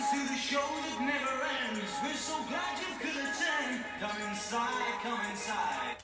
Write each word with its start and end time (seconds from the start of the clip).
friends 0.00 0.28
to 0.28 0.32
the 0.32 0.38
show 0.38 0.58
that 0.58 1.00
never 1.00 1.44
ends. 1.68 1.90
We're 2.02 2.14
so 2.14 2.36
glad 2.48 2.78
you 2.78 2.98
could 2.98 3.16
attend. 3.16 3.84
Come 4.00 4.30
inside, 4.30 5.00
come 5.02 5.20
inside. 5.30 5.96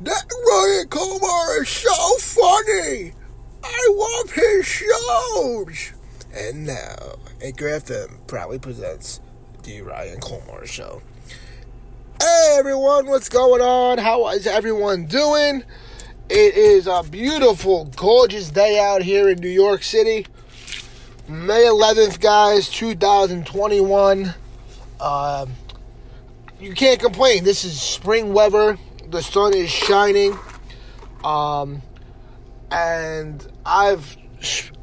That 0.00 0.24
Ryan 0.48 0.88
Kumar 0.88 1.62
is 1.62 1.68
so 1.68 2.18
funny. 2.18 3.12
I 3.64 3.88
love 3.92 4.30
his 4.30 4.64
shows. 4.64 5.92
And 6.32 6.66
now, 6.66 7.16
Anchor 7.42 7.66
FM 7.66 8.26
proudly 8.28 8.58
presents 8.60 9.20
the 9.64 9.82
Ryan 9.82 10.20
Kumar 10.20 10.66
Show. 10.66 11.02
Hey 12.20 12.56
everyone, 12.58 13.06
what's 13.06 13.28
going 13.28 13.62
on? 13.62 13.98
How 13.98 14.28
is 14.30 14.48
everyone 14.48 15.06
doing? 15.06 15.62
It 16.28 16.54
is 16.56 16.88
a 16.88 17.04
beautiful, 17.08 17.84
gorgeous 17.94 18.50
day 18.50 18.80
out 18.80 19.02
here 19.02 19.28
in 19.28 19.38
New 19.38 19.48
York 19.48 19.84
City. 19.84 20.26
May 21.28 21.62
11th, 21.62 22.18
guys, 22.18 22.68
2021. 22.70 24.34
Um, 25.00 25.52
you 26.58 26.74
can't 26.74 26.98
complain. 26.98 27.44
This 27.44 27.64
is 27.64 27.80
spring 27.80 28.32
weather. 28.32 28.76
The 29.10 29.22
sun 29.22 29.54
is 29.54 29.70
shining. 29.70 30.36
Um, 31.22 31.82
and 32.72 33.46
I've 33.64 34.16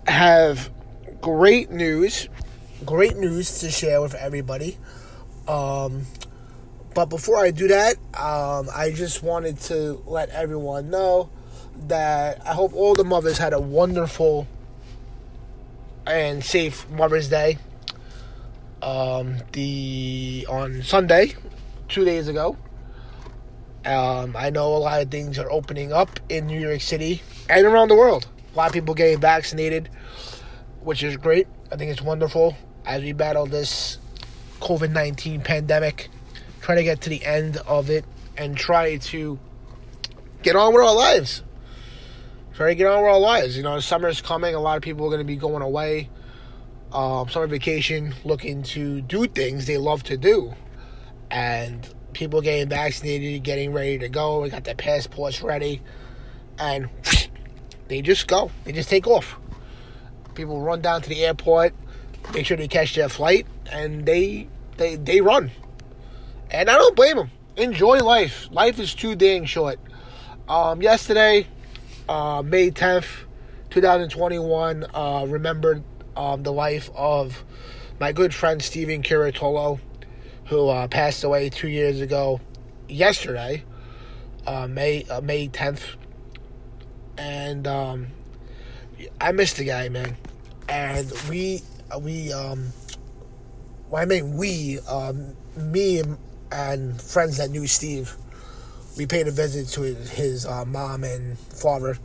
have 0.08 0.72
great 1.20 1.70
news, 1.70 2.30
great 2.86 3.18
news 3.18 3.60
to 3.60 3.70
share 3.70 4.02
with 4.02 4.14
everybody. 4.14 4.78
Um, 5.50 6.06
but 6.96 7.08
before 7.08 7.38
I 7.38 7.52
do 7.52 7.68
that, 7.68 7.98
um, 8.16 8.70
I 8.74 8.92
just 8.96 9.22
wanted 9.22 9.60
to 9.62 10.02
let 10.08 10.30
everyone 10.30 10.90
know 10.90 11.30
that 11.88 12.42
I 12.48 12.54
hope 12.54 12.74
all 12.74 12.96
the 12.96 13.04
mothers 13.04 13.38
had 13.38 13.52
a 13.52 13.60
wonderful 13.60 14.48
and 16.08 16.44
safe 16.44 16.90
Mother's 16.90 17.30
Day. 17.30 17.58
Um, 18.82 19.40
the 19.52 20.48
on 20.50 20.84
Sunday, 20.84 21.34
two 21.90 22.06
days 22.06 22.30
ago. 22.30 22.58
Um, 23.86 24.36
I 24.36 24.50
know 24.50 24.76
a 24.76 24.78
lot 24.78 25.02
of 25.02 25.12
things 25.12 25.38
are 25.38 25.52
opening 25.52 25.92
up 25.92 26.20
in 26.30 26.48
New 26.48 26.60
York 26.60 26.82
City 26.82 27.22
and 27.50 27.66
around 27.68 27.90
the 27.90 27.96
world. 27.96 28.26
A 28.54 28.58
lot 28.58 28.68
of 28.68 28.74
people 28.74 28.96
getting 28.96 29.20
vaccinated, 29.20 29.90
which 30.82 31.04
is 31.04 31.18
great. 31.18 31.48
I 31.72 31.76
think 31.76 31.92
it's 31.92 32.02
wonderful 32.02 32.56
as 32.86 33.04
we 33.04 33.12
battle 33.12 33.46
this 33.46 33.98
COVID 34.62 34.92
19 34.92 35.42
pandemic, 35.42 36.10
try 36.66 36.74
to 36.74 36.84
get 36.84 37.02
to 37.02 37.12
the 37.12 37.24
end 37.24 37.58
of 37.68 37.92
it 37.92 38.04
and 38.38 38.58
try 38.58 38.98
to 38.98 39.38
get 40.42 40.56
on 40.56 40.74
with 40.74 40.84
our 40.84 40.96
lives. 40.96 41.44
Try 42.56 42.70
to 42.70 42.76
get 42.76 42.88
on 42.88 43.04
with 43.04 43.12
our 43.12 43.20
lives. 43.20 43.56
You 43.56 43.62
know, 43.62 43.80
summer's 43.80 44.20
coming. 44.20 44.56
A 44.56 44.60
lot 44.60 44.76
of 44.76 44.82
people 44.82 45.06
are 45.06 45.10
going 45.10 45.20
to 45.20 45.26
be 45.26 45.36
going 45.36 45.62
away, 45.62 46.10
um, 46.92 47.30
summer 47.30 47.46
vacation, 47.46 48.16
looking 48.24 48.64
to 48.64 49.02
do 49.02 49.28
things 49.28 49.68
they 49.68 49.78
love 49.78 50.02
to 50.06 50.18
do. 50.18 50.56
And 51.30 51.88
people 52.14 52.42
getting 52.42 52.68
vaccinated, 52.68 53.44
getting 53.44 53.72
ready 53.72 54.00
to 54.00 54.10
go. 54.10 54.42
We 54.42 54.50
got 54.50 54.64
their 54.64 54.74
passports 54.74 55.44
ready. 55.44 55.84
And 56.58 56.90
they 57.90 58.02
just 58.02 58.28
go. 58.28 58.50
They 58.64 58.72
just 58.72 58.90
take 58.90 59.06
off. 59.06 59.38
People 60.34 60.62
run 60.62 60.82
down 60.82 61.04
to 61.04 61.10
the 61.10 61.26
airport, 61.26 61.76
make 62.34 62.48
sure 62.48 62.58
they 62.58 62.68
catch 62.68 62.96
their 62.96 63.08
flight, 63.08 63.46
and 63.72 64.04
they 64.04 64.48
they 64.78 64.96
they 64.96 65.22
run. 65.22 65.52
And 66.52 66.70
I 66.70 66.78
don't 66.78 66.96
blame 66.96 67.18
them. 67.18 67.32
Enjoy 67.58 68.00
life. 68.00 68.48
Life 68.52 68.80
is 68.80 68.94
too 68.94 69.16
dang 69.16 69.46
short. 69.46 69.80
Um, 70.48 70.82
yesterday, 70.82 71.48
uh, 72.08 72.44
May 72.46 72.70
tenth, 72.70 73.08
two 73.70 73.82
thousand 73.82 74.10
twenty-one, 74.10 74.86
uh, 74.94 75.26
remembered 75.28 75.84
um, 76.16 76.44
the 76.44 76.54
life 76.54 76.90
of 76.96 77.44
my 78.00 78.12
good 78.12 78.34
friend 78.34 78.62
Stephen 78.62 79.02
Curatolo, 79.02 79.80
who 80.46 80.70
uh, 80.70 80.88
passed 80.88 81.24
away 81.24 81.50
two 81.50 81.68
years 81.68 82.02
ago. 82.02 82.40
Yesterday, 82.88 83.64
uh, 84.46 84.68
May 84.68 85.04
uh, 85.06 85.22
May 85.22 85.48
tenth, 85.48 85.96
and 87.18 87.66
um, 87.66 88.08
I 89.20 89.32
missed 89.32 89.58
the 89.58 89.66
guy, 89.66 89.90
man. 89.90 90.16
And 90.70 91.12
we 91.30 91.62
we 92.00 92.32
um, 92.32 92.72
well, 93.90 94.02
I 94.02 94.06
mean 94.06 94.38
we 94.38 94.80
um, 94.88 95.36
me 95.56 96.00
and, 96.00 96.18
and 96.56 97.02
friends 97.02 97.36
that 97.38 97.50
knew 97.50 97.68
Steve, 97.68 98.16
we 98.98 99.06
paid 99.06 99.28
a 99.28 99.32
visit 99.32 99.68
to 99.68 99.82
his, 99.82 100.46
uh, 100.46 100.64
mom 100.64 101.04
and 101.04 101.38
father 101.38 101.98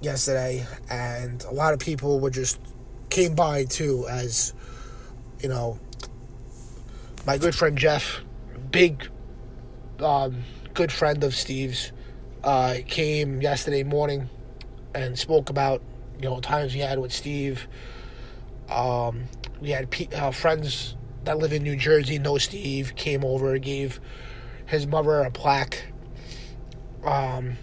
yesterday, 0.00 0.64
and 0.88 1.42
a 1.44 1.50
lot 1.50 1.74
of 1.74 1.80
people 1.80 2.20
were 2.20 2.30
just 2.30 2.60
came 3.10 3.34
by 3.34 3.64
too, 3.64 4.06
as 4.08 4.54
you 5.40 5.48
know. 5.48 5.76
My 7.26 7.36
good 7.36 7.52
friend 7.52 7.76
Jeff, 7.76 8.20
big, 8.70 9.08
um, 9.98 10.44
good 10.74 10.92
friend 10.92 11.24
of 11.24 11.34
Steve's, 11.34 11.90
uh, 12.44 12.76
came 12.86 13.42
yesterday 13.42 13.82
morning 13.82 14.28
and 14.94 15.18
spoke 15.18 15.50
about 15.50 15.82
you 16.20 16.28
know 16.28 16.38
times 16.38 16.74
we 16.74 16.80
had 16.80 17.00
with 17.00 17.12
Steve. 17.12 17.66
Um, 18.70 19.24
we 19.60 19.70
had 19.70 19.90
pe- 19.90 20.14
uh, 20.14 20.30
friends 20.30 20.94
that 21.26 21.38
live 21.38 21.52
in 21.52 21.62
New 21.62 21.76
Jersey 21.76 22.18
know 22.18 22.38
Steve 22.38 22.94
came 22.96 23.24
over 23.24 23.58
gave 23.58 24.00
his 24.66 24.86
mother 24.86 25.20
a 25.20 25.30
plaque. 25.30 25.84
Um, 27.04 27.56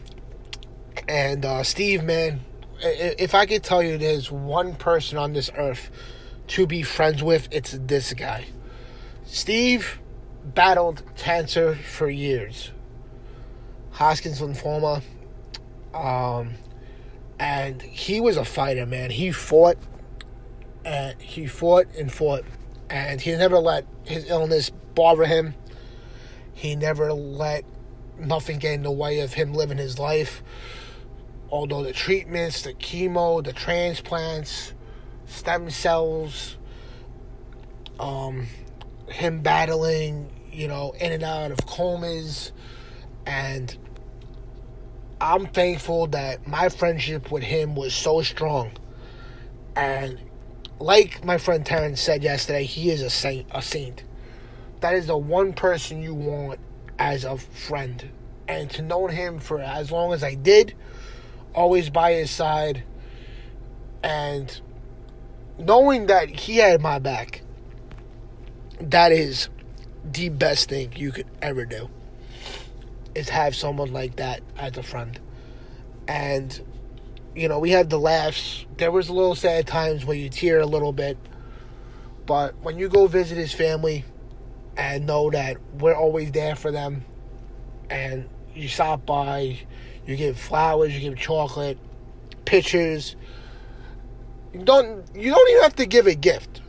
and 1.08 1.44
uh, 1.44 1.64
Steve, 1.64 2.04
man, 2.04 2.42
if 2.82 3.34
I 3.34 3.46
could 3.46 3.64
tell 3.64 3.82
you 3.82 3.98
there's 3.98 4.32
one 4.32 4.76
person 4.76 5.18
on 5.18 5.34
this 5.34 5.50
earth 5.58 5.90
to 6.48 6.68
be 6.68 6.84
friends 6.84 7.24
with, 7.24 7.48
it's 7.52 7.72
this 7.72 8.14
guy. 8.14 8.46
Steve 9.26 10.00
battled 10.44 11.04
cancer 11.16 11.76
for 11.76 12.10
years. 12.10 12.72
Hodgkin's 13.92 14.42
lymphoma. 14.42 15.02
Um, 15.94 16.56
and 17.40 17.82
he 17.82 18.20
was 18.20 18.36
a 18.36 18.46
fighter, 18.46 18.86
man. 18.86 19.10
He 19.12 19.32
fought 19.32 19.78
and 20.86 21.22
he 21.22 21.48
fought 21.48 21.88
and 21.98 22.12
fought 22.12 22.44
and 22.94 23.20
he 23.20 23.32
never 23.32 23.58
let 23.58 23.88
his 24.06 24.30
illness 24.30 24.70
bother 24.70 25.26
him. 25.26 25.56
He 26.54 26.76
never 26.76 27.12
let 27.12 27.66
nothing 28.20 28.60
get 28.60 28.76
in 28.76 28.84
the 28.84 28.92
way 28.92 29.22
of 29.22 29.34
him 29.34 29.56
living 29.56 29.80
his 29.80 29.98
life. 29.98 30.44
Although 31.50 31.82
the 31.82 31.92
treatments, 31.92 32.62
the 32.62 32.74
chemo, 32.76 33.44
the 33.44 33.52
transplants, 33.52 34.76
stem 35.26 35.72
cells, 35.72 36.56
um, 38.00 38.46
him 39.08 39.42
battling, 39.42 40.30
you 40.52 40.68
know, 40.68 40.94
in 41.00 41.12
and 41.12 41.24
out 41.24 41.50
of 41.50 41.66
comas. 41.66 42.52
And 43.26 43.76
I'm 45.20 45.48
thankful 45.48 46.06
that 46.08 46.46
my 46.46 46.70
friendship 46.70 47.32
with 47.32 47.42
him 47.42 47.74
was 47.74 47.96
so 47.96 48.22
strong. 48.22 48.72
And 49.76 50.20
like 50.80 51.24
my 51.24 51.38
friend 51.38 51.66
Terrence 51.66 52.02
said 52.02 52.24
yesterday, 52.24 52.64
he 52.64 52.90
is 52.90 53.02
a 53.02 53.10
saint. 53.10 53.48
A 53.52 53.62
saint. 53.62 54.04
That 54.82 54.96
is 54.96 55.08
the 55.08 55.18
one 55.18 55.54
person 55.54 56.02
you 56.02 56.14
want 56.14 56.60
as 57.00 57.24
a 57.24 57.38
friend. 57.38 58.10
And 58.48 58.70
to 58.72 58.82
know 58.82 59.08
him 59.08 59.40
for 59.40 59.60
as 59.60 59.92
long 59.92 60.14
as 60.14 60.24
I 60.24 60.36
did, 60.36 60.74
always 61.54 61.90
by 61.90 62.14
his 62.14 62.30
side, 62.30 62.84
and 64.04 64.60
knowing 65.58 66.08
that 66.08 66.30
he 66.30 66.58
had 66.58 66.82
my 66.82 67.00
back, 67.00 67.42
that 68.82 69.12
is 69.12 69.50
the 70.04 70.30
best 70.30 70.70
thing 70.70 70.92
you 70.96 71.12
could 71.12 71.28
ever 71.42 71.66
do. 71.66 71.90
Is 73.16 73.30
have 73.30 73.56
someone 73.56 73.94
like 73.94 74.18
that 74.18 74.42
as 74.58 74.76
a 74.78 74.84
friend. 74.84 75.20
And 76.08 76.60
you 77.36 77.48
know, 77.48 77.60
we 77.60 77.72
had 77.72 77.90
the 77.90 78.00
laughs. 78.00 78.66
There 78.78 78.92
was 78.92 79.10
a 79.10 79.14
little 79.14 79.36
sad 79.36 79.68
times 79.68 80.06
where 80.06 80.18
you 80.18 80.30
tear 80.30 80.60
a 80.60 80.66
little 80.66 80.94
bit. 80.94 81.18
But 82.26 82.56
when 82.62 82.78
you 82.78 82.90
go 82.90 83.08
visit 83.08 83.38
his 83.38 83.54
family 83.54 84.06
and 84.78 85.06
know 85.06 85.30
that 85.32 85.58
we're 85.80 85.96
always 85.96 86.32
there 86.32 86.56
for 86.56 86.72
them 86.72 87.06
and 87.90 88.30
you 88.56 88.68
stop 88.68 89.06
by, 89.06 89.60
you 90.06 90.16
give 90.16 90.38
flowers, 90.38 90.94
you 90.94 91.02
give 91.02 91.18
chocolate, 91.18 91.78
pictures. 92.46 93.16
You 94.54 94.64
don't 94.64 95.04
you 95.16 95.32
don't 95.32 95.50
even 95.50 95.64
have 95.64 95.76
to 95.78 95.86
give 95.86 96.08
a 96.08 96.16
gift, 96.16 96.62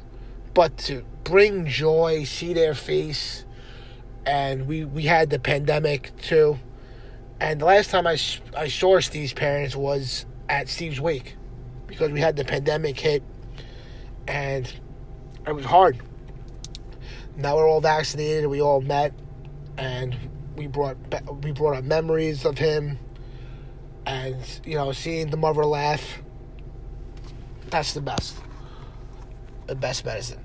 but 0.54 0.76
to 0.78 1.04
bring 1.24 1.66
joy, 1.66 2.24
see 2.24 2.54
their 2.54 2.74
face. 2.74 3.44
And 4.26 4.66
we 4.66 4.84
we 4.84 5.04
had 5.04 5.30
the 5.30 5.38
pandemic 5.38 6.16
too. 6.16 6.58
And 7.40 7.60
the 7.60 7.66
last 7.66 7.90
time 7.90 8.06
I, 8.06 8.18
I 8.56 8.68
saw 8.68 9.00
Steve's 9.00 9.34
parents 9.34 9.76
was 9.76 10.24
at 10.48 10.68
Steve's 10.68 11.00
wake 11.00 11.36
because 11.86 12.10
we 12.10 12.20
had 12.20 12.36
the 12.36 12.44
pandemic 12.44 12.98
hit 12.98 13.22
and 14.26 14.72
it 15.46 15.52
was 15.52 15.64
hard. 15.64 15.98
Now 17.36 17.56
we're 17.56 17.68
all 17.68 17.80
vaccinated 17.80 18.46
we 18.46 18.60
all 18.60 18.80
met 18.80 19.12
and 19.76 20.16
we 20.56 20.66
brought 20.66 20.96
we 21.42 21.52
brought 21.52 21.76
up 21.76 21.84
memories 21.84 22.44
of 22.44 22.58
him, 22.58 22.98
and 24.06 24.36
you 24.64 24.76
know, 24.76 24.92
seeing 24.92 25.30
the 25.30 25.36
mother 25.36 25.64
laugh. 25.64 26.22
That's 27.70 27.92
the 27.94 28.00
best, 28.00 28.36
the 29.66 29.74
best 29.74 30.04
medicine. 30.04 30.44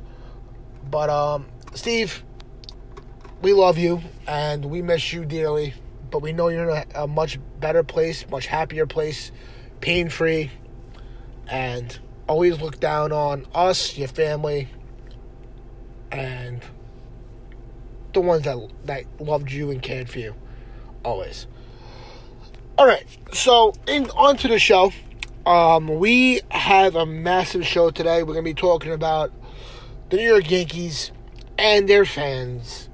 But 0.90 1.10
um, 1.10 1.46
Steve, 1.76 2.24
we 3.42 3.54
love 3.54 3.78
you 3.78 4.02
and 4.28 4.66
we 4.66 4.82
miss 4.82 5.14
you 5.14 5.26
dearly. 5.26 5.74
But 6.10 6.24
we 6.24 6.32
know 6.32 6.48
you're 6.48 6.68
in 6.68 6.86
a, 6.96 7.04
a 7.04 7.08
much 7.08 7.38
better 7.60 7.84
place, 7.84 8.28
much 8.30 8.48
happier 8.48 8.88
place, 8.88 9.32
pain 9.82 10.10
free, 10.10 10.52
and 11.48 12.00
always 12.28 12.62
look 12.62 12.80
down 12.80 13.12
on 13.12 13.46
us, 13.54 13.98
your 13.98 14.08
family, 14.08 14.68
and 16.12 16.64
the 18.14 18.22
ones 18.22 18.44
that 18.44 18.58
that 18.86 19.06
loved 19.20 19.52
you 19.52 19.72
and 19.72 19.82
cared 19.82 20.10
for 20.10 20.20
you, 20.20 20.36
always. 21.04 21.48
All 22.78 22.86
right, 22.86 23.06
so 23.34 23.74
in 23.88 24.10
onto 24.12 24.48
the 24.48 24.60
show. 24.60 24.92
Um, 25.46 25.88
we 26.00 26.42
have 26.52 26.96
a 26.96 27.06
massive 27.06 27.66
show 27.66 27.90
today. 27.90 28.22
We're 28.24 28.34
gonna 28.34 28.44
be 28.44 28.54
talking 28.54 28.92
about 28.92 29.32
the 30.10 30.18
New 30.18 30.28
York 30.28 30.52
Yankees 30.52 31.12
and 31.58 31.90
their 31.90 32.06
fans. 32.06 32.90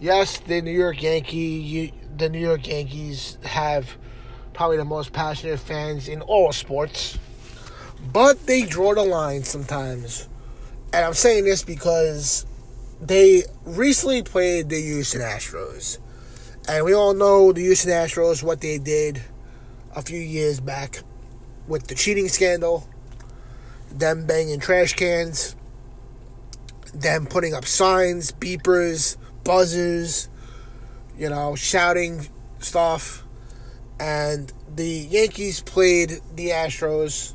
Yes, 0.00 0.38
the 0.38 0.60
New 0.60 0.72
York 0.72 1.02
Yankee, 1.02 1.94
the 2.16 2.28
New 2.28 2.40
York 2.40 2.66
Yankees 2.66 3.38
have 3.44 3.96
probably 4.54 4.76
the 4.76 4.84
most 4.84 5.12
passionate 5.12 5.58
fans 5.58 6.08
in 6.08 6.22
all 6.22 6.52
sports, 6.52 7.18
but 8.12 8.46
they 8.46 8.62
draw 8.62 8.94
the 8.94 9.02
line 9.02 9.42
sometimes. 9.42 10.28
And 10.92 11.04
I'm 11.04 11.14
saying 11.14 11.44
this 11.44 11.64
because 11.64 12.46
they 13.00 13.42
recently 13.64 14.22
played 14.22 14.68
the 14.68 14.80
Houston 14.80 15.20
Astros. 15.20 15.98
And 16.68 16.84
we 16.84 16.94
all 16.94 17.12
know 17.12 17.52
the 17.52 17.60
Houston 17.60 17.90
Astros, 17.90 18.42
what 18.42 18.60
they 18.60 18.78
did 18.78 19.20
a 19.94 20.02
few 20.02 20.18
years 20.18 20.60
back 20.60 21.02
with 21.66 21.88
the 21.88 21.94
cheating 21.94 22.28
scandal, 22.28 22.88
them 23.90 24.26
banging 24.26 24.60
trash 24.60 24.94
cans, 24.94 25.56
them 26.94 27.26
putting 27.26 27.54
up 27.54 27.64
signs, 27.64 28.32
beepers, 28.32 29.16
buzzers, 29.42 30.28
you 31.18 31.28
know, 31.28 31.54
shouting 31.54 32.28
stuff. 32.60 33.23
And 33.98 34.52
the 34.74 34.84
Yankees 34.84 35.60
played 35.60 36.20
the 36.34 36.48
Astros 36.48 37.34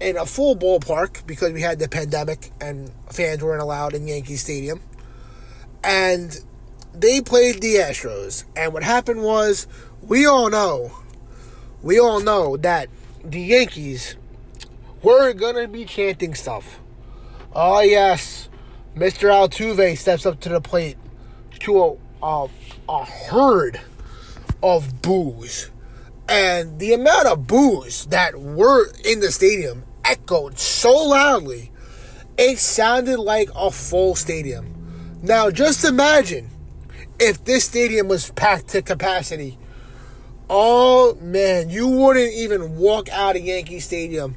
in 0.00 0.16
a 0.16 0.26
full 0.26 0.56
ballpark 0.56 1.26
because 1.26 1.52
we 1.52 1.60
had 1.60 1.78
the 1.78 1.88
pandemic 1.88 2.52
and 2.60 2.90
fans 3.10 3.42
weren't 3.42 3.62
allowed 3.62 3.94
in 3.94 4.06
Yankee 4.06 4.36
Stadium. 4.36 4.80
And 5.82 6.38
they 6.92 7.20
played 7.20 7.60
the 7.60 7.76
Astros. 7.76 8.44
And 8.56 8.72
what 8.72 8.82
happened 8.82 9.22
was, 9.22 9.66
we 10.02 10.26
all 10.26 10.50
know, 10.50 10.92
we 11.82 11.98
all 11.98 12.20
know 12.20 12.56
that 12.58 12.88
the 13.24 13.40
Yankees 13.40 14.16
were 15.02 15.32
going 15.32 15.56
to 15.56 15.68
be 15.68 15.84
chanting 15.84 16.34
stuff. 16.34 16.80
Oh, 17.54 17.80
yes. 17.80 18.48
Mr. 18.96 19.30
Altuve 19.30 19.96
steps 19.96 20.26
up 20.26 20.40
to 20.40 20.48
the 20.48 20.60
plate 20.60 20.96
to 21.60 21.82
a, 21.82 21.96
a, 22.26 22.48
a 22.88 23.04
herd 23.04 23.80
of 24.62 25.02
boos. 25.02 25.70
And 26.28 26.78
the 26.78 26.92
amount 26.92 27.26
of 27.26 27.46
boos 27.46 28.06
that 28.06 28.40
were 28.40 28.90
in 29.04 29.20
the 29.20 29.32
stadium 29.32 29.84
echoed 30.04 30.58
so 30.58 30.92
loudly, 30.92 31.72
it 32.38 32.58
sounded 32.58 33.18
like 33.18 33.50
a 33.54 33.70
full 33.70 34.14
stadium. 34.14 35.18
Now, 35.22 35.50
just 35.50 35.84
imagine 35.84 36.50
if 37.18 37.44
this 37.44 37.64
stadium 37.64 38.08
was 38.08 38.30
packed 38.30 38.68
to 38.68 38.82
capacity 38.82 39.58
Oh 40.52 41.16
man, 41.20 41.70
you 41.70 41.86
wouldn't 41.86 42.32
even 42.32 42.76
walk 42.76 43.08
out 43.10 43.36
of 43.36 43.42
Yankee 43.42 43.78
Stadium. 43.78 44.36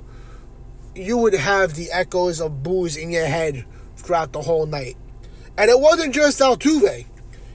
You 0.93 1.17
would 1.17 1.33
have 1.33 1.73
the 1.73 1.91
echoes 1.91 2.39
of 2.39 2.61
boos 2.61 2.95
in 2.95 3.09
your 3.09 3.25
head 3.25 3.65
throughout 3.95 4.31
the 4.31 4.43
whole 4.43 4.67
night. 4.67 4.95
And 5.57 5.71
it 5.71 5.79
wasn't 5.79 6.13
just 6.13 6.39
Altuve. 6.39 7.07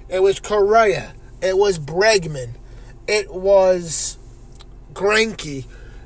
It 0.08 0.22
was 0.24 0.40
Correa. 0.40 1.14
It 1.40 1.56
was 1.56 1.78
Bregman. 1.78 2.54
It 3.08 3.34
was 3.34 4.18
Greinke. 4.92 5.64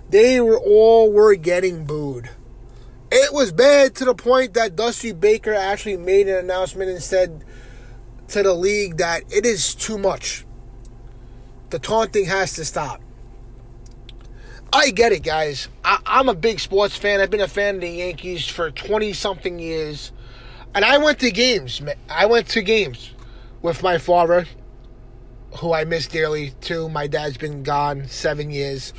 They 0.08 0.40
were 0.40 0.58
all 0.58 1.12
were 1.12 1.34
getting 1.34 1.84
booed. 1.84 2.31
It 3.10 3.34
was 3.34 3.52
bad 3.52 3.94
to 3.96 4.06
the 4.06 4.14
point 4.14 4.54
that 4.54 4.76
Dusty 4.76 5.12
Baker 5.12 5.52
actually 5.52 5.99
made 5.99 6.28
an 6.28 6.37
announcement 6.37 6.90
and 6.90 7.02
said 7.02 7.44
to 8.28 8.43
the 8.43 8.54
league 8.54 8.96
that 8.96 9.25
it 9.31 9.44
is 9.44 9.75
too 9.75 9.99
much 9.99 10.46
the 11.72 11.78
taunting 11.78 12.26
has 12.26 12.52
to 12.52 12.64
stop. 12.64 13.00
I 14.72 14.90
get 14.90 15.12
it, 15.12 15.22
guys. 15.22 15.69
I, 15.84 15.98
am 16.06 16.28
a 16.28 16.34
big 16.34 16.60
sports 16.60 16.96
fan. 16.96 17.20
I've 17.20 17.31
been 17.31 17.40
a 17.40 17.48
fan 17.48 17.76
of 17.76 17.81
the 17.81 17.88
Yankees 17.88 18.46
for 18.46 18.70
20 18.70 19.12
something 19.14 19.58
years. 19.58 20.12
And 20.75 20.84
I 20.84 20.98
went 20.98 21.19
to 21.20 21.31
games. 21.31 21.82
I 22.08 22.26
went 22.26 22.48
to 22.48 22.62
games 22.62 23.12
with 23.62 23.82
my 23.82 23.98
father, 23.98 24.46
who 25.58 25.72
I 25.72 25.84
miss 25.84 26.06
dearly 26.06 26.50
too. 26.60 26.88
My 26.88 27.06
dad's 27.06 27.37
been 27.37 27.62
gone 27.62 28.08
seven 28.08 28.50
years. 28.50 28.93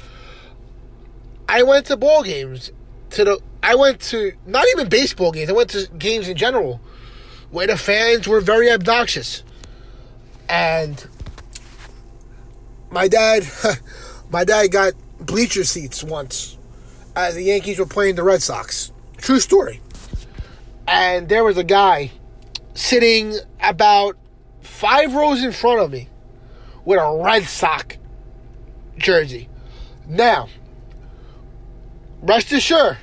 I 1.50 1.64
went 1.64 1.88
to 1.88 1.98
ball 1.98 2.24
games. 2.24 2.72
To 3.12 3.24
the 3.24 3.40
I 3.62 3.76
went 3.76 4.00
to 4.02 4.34
not 4.46 4.66
even 4.74 4.90
baseball 4.90 5.32
games. 5.32 5.50
I 5.50 5.54
went 5.54 5.70
to 5.72 5.88
games 5.98 6.28
in 6.28 6.38
general 6.38 6.82
where 7.52 7.68
the 7.68 7.78
fans 7.78 8.28
were 8.28 8.42
very 8.42 8.72
obnoxious. 8.72 9.44
And 10.50 11.06
my 12.92 13.08
dad, 13.08 13.46
my 14.32 14.44
dad 14.44 14.72
got 14.72 14.94
bleacher 15.20 15.64
seats 15.64 16.04
once 16.04 16.58
as 17.16 17.36
the 17.36 17.44
Yankees 17.44 17.80
were 17.80 17.86
playing 17.86 18.16
the 18.16 18.24
Red 18.24 18.42
Sox. 18.42 18.92
True 19.18 19.40
story. 19.40 19.82
And 20.88 21.30
there 21.30 21.44
was 21.44 21.58
a 21.58 21.64
guy 21.64 22.12
sitting 22.74 23.36
about 23.62 24.18
five 24.62 25.14
rows 25.14 25.44
in 25.44 25.52
front 25.52 25.80
of 25.80 25.92
me 25.92 26.10
with 26.86 27.00
a 27.00 27.22
Red 27.24 27.44
Sox 27.44 27.98
jersey. 28.98 29.50
Now, 30.08 30.50
rest 32.22 32.52
assured, 32.52 32.98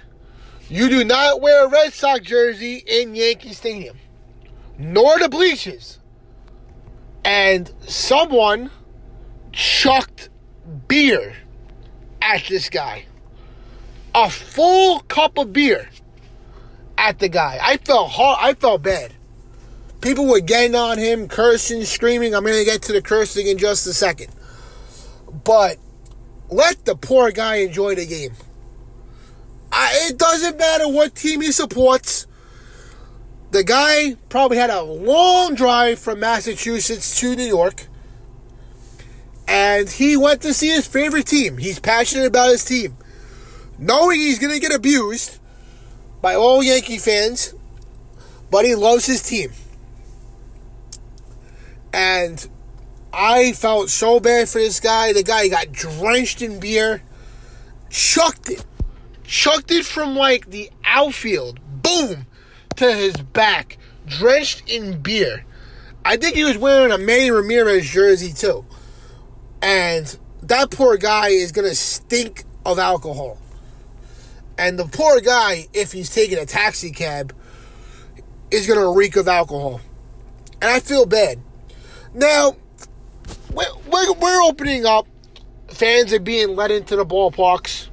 you 0.68 0.88
do 0.88 1.04
not 1.04 1.40
wear 1.40 1.66
a 1.66 1.68
Red 1.68 1.92
Sox 1.92 2.20
jersey 2.20 2.82
in 2.86 3.14
Yankee 3.14 3.52
Stadium, 3.52 3.98
nor 4.78 5.18
the 5.18 5.28
bleachers. 5.28 5.98
And 7.24 7.70
someone 7.86 8.70
chucked 9.52 10.30
beer 10.88 11.36
at 12.22 12.44
this 12.48 12.70
guy. 12.70 13.04
A 14.14 14.30
full 14.30 15.00
cup 15.00 15.38
of 15.38 15.52
beer 15.52 15.88
at 16.98 17.18
the 17.18 17.28
guy. 17.28 17.58
I 17.62 17.76
felt 17.78 18.10
hard, 18.10 18.38
I 18.40 18.54
felt 18.54 18.82
bad. 18.82 19.14
People 20.00 20.26
were 20.26 20.40
getting 20.40 20.74
on 20.74 20.98
him, 20.98 21.28
cursing, 21.28 21.84
screaming. 21.84 22.34
I'm 22.34 22.44
going 22.44 22.58
to 22.58 22.64
get 22.64 22.82
to 22.82 22.92
the 22.92 23.02
cursing 23.02 23.46
in 23.46 23.58
just 23.58 23.86
a 23.86 23.92
second. 23.92 24.32
But 25.44 25.76
let 26.48 26.84
the 26.84 26.96
poor 26.96 27.30
guy 27.30 27.56
enjoy 27.56 27.94
the 27.94 28.06
game. 28.06 28.32
I, 29.72 30.08
it 30.08 30.18
doesn't 30.18 30.58
matter 30.58 30.88
what 30.88 31.14
team 31.14 31.42
he 31.42 31.52
supports. 31.52 32.26
The 33.50 33.62
guy 33.62 34.16
probably 34.28 34.56
had 34.56 34.70
a 34.70 34.82
long 34.82 35.54
drive 35.54 35.98
from 35.98 36.20
Massachusetts 36.20 37.20
to 37.20 37.36
New 37.36 37.44
York 37.44 37.86
and 39.50 39.90
he 39.90 40.16
went 40.16 40.42
to 40.42 40.54
see 40.54 40.68
his 40.68 40.86
favorite 40.86 41.26
team. 41.26 41.58
He's 41.58 41.80
passionate 41.80 42.26
about 42.26 42.50
his 42.50 42.64
team. 42.64 42.96
Knowing 43.80 44.20
he's 44.20 44.38
going 44.38 44.52
to 44.52 44.60
get 44.60 44.72
abused 44.72 45.40
by 46.22 46.36
all 46.36 46.62
Yankee 46.62 46.98
fans, 46.98 47.52
but 48.48 48.64
he 48.64 48.76
loves 48.76 49.06
his 49.06 49.22
team. 49.22 49.50
And 51.92 52.48
I 53.12 53.52
felt 53.52 53.90
so 53.90 54.20
bad 54.20 54.48
for 54.48 54.58
this 54.58 54.80
guy. 54.80 55.12
The 55.12 55.22
guy 55.22 55.48
got 55.48 55.72
drenched 55.72 56.42
in 56.42 56.60
beer, 56.60 57.02
chucked 57.88 58.48
it, 58.48 58.64
chucked 59.24 59.70
it 59.70 59.84
from 59.84 60.14
like 60.14 60.50
the 60.50 60.70
outfield, 60.84 61.60
boom, 61.82 62.26
to 62.76 62.92
his 62.92 63.14
back, 63.16 63.78
drenched 64.06 64.68
in 64.68 65.02
beer. 65.02 65.44
I 66.04 66.16
think 66.16 66.36
he 66.36 66.44
was 66.44 66.56
wearing 66.56 66.92
a 66.92 66.98
Manny 66.98 67.30
Ramirez 67.30 67.88
jersey 67.90 68.32
too. 68.32 68.64
And 69.60 70.16
that 70.42 70.70
poor 70.70 70.96
guy 70.96 71.28
is 71.28 71.52
going 71.52 71.68
to 71.68 71.74
stink 71.74 72.44
of 72.64 72.78
alcohol. 72.78 73.38
And 74.56 74.78
the 74.78 74.86
poor 74.86 75.20
guy, 75.20 75.68
if 75.72 75.92
he's 75.92 76.14
taking 76.14 76.38
a 76.38 76.46
taxi 76.46 76.90
cab, 76.90 77.34
is 78.50 78.66
going 78.66 78.78
to 78.78 78.96
reek 78.96 79.16
of 79.16 79.28
alcohol. 79.28 79.80
And 80.60 80.70
I 80.70 80.80
feel 80.80 81.06
bad. 81.06 81.40
Now, 82.12 82.56
we're, 83.52 84.12
we're 84.14 84.42
opening 84.42 84.84
up. 84.84 85.06
Fans 85.68 86.12
are 86.12 86.20
being 86.20 86.56
let 86.56 86.70
into 86.70 86.96
the 86.96 87.06
ballparks. 87.06 87.88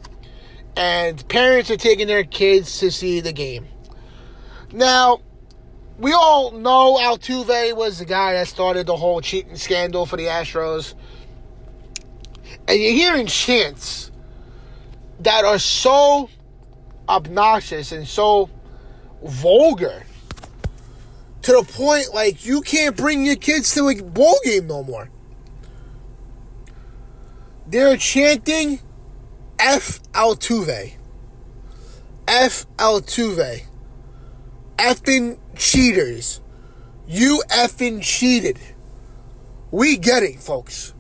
And 0.76 1.28
parents 1.28 1.72
are 1.72 1.78
taking 1.78 2.08
their 2.08 2.24
kids 2.24 2.80
to 2.80 2.92
see 2.92 3.20
the 3.20 3.34
game. 3.34 3.68
Now, 4.72 5.22
we 5.98 6.14
all 6.14 6.52
know 6.52 6.98
Altuve 7.00 7.76
was 7.76 8.00
the 8.00 8.06
guy 8.06 8.34
that 8.34 8.48
started 8.48 8.86
the 8.86 8.96
whole 8.96 9.22
cheating 9.22 9.56
scandal 9.56 10.06
for 10.06 10.18
the 10.18 10.26
Astros. 10.26 10.94
And 12.68 12.80
you're 12.80 12.94
hearing 12.94 13.28
chants 13.28 14.12
that 15.22 15.46
are 15.46 15.60
so 15.60 16.30
obnoxious 17.10 17.92
and 17.92 18.08
so 18.08 18.50
vulgar 19.24 20.04
to 21.48 21.54
the 21.54 21.64
point 21.64 22.14
like 22.14 22.46
you 22.46 22.60
can't 22.60 22.98
bring 22.98 23.26
your 23.26 23.38
kids 23.38 23.74
to 23.74 23.88
a 23.88 23.96
ball 24.04 24.38
game 24.44 24.68
no 24.68 24.84
more. 24.84 25.10
They're 27.66 27.96
chanting 27.96 28.82
F 29.58 30.02
Altuve. 30.12 30.96
F 32.28 32.66
Altuve. 32.76 33.62
Effing 34.76 35.40
cheaters. 35.56 36.42
You 37.08 37.42
effing 37.50 38.04
cheated. 38.04 38.60
We 39.72 39.96
get 39.96 40.24
it, 40.24 40.42
folks. 40.42 40.94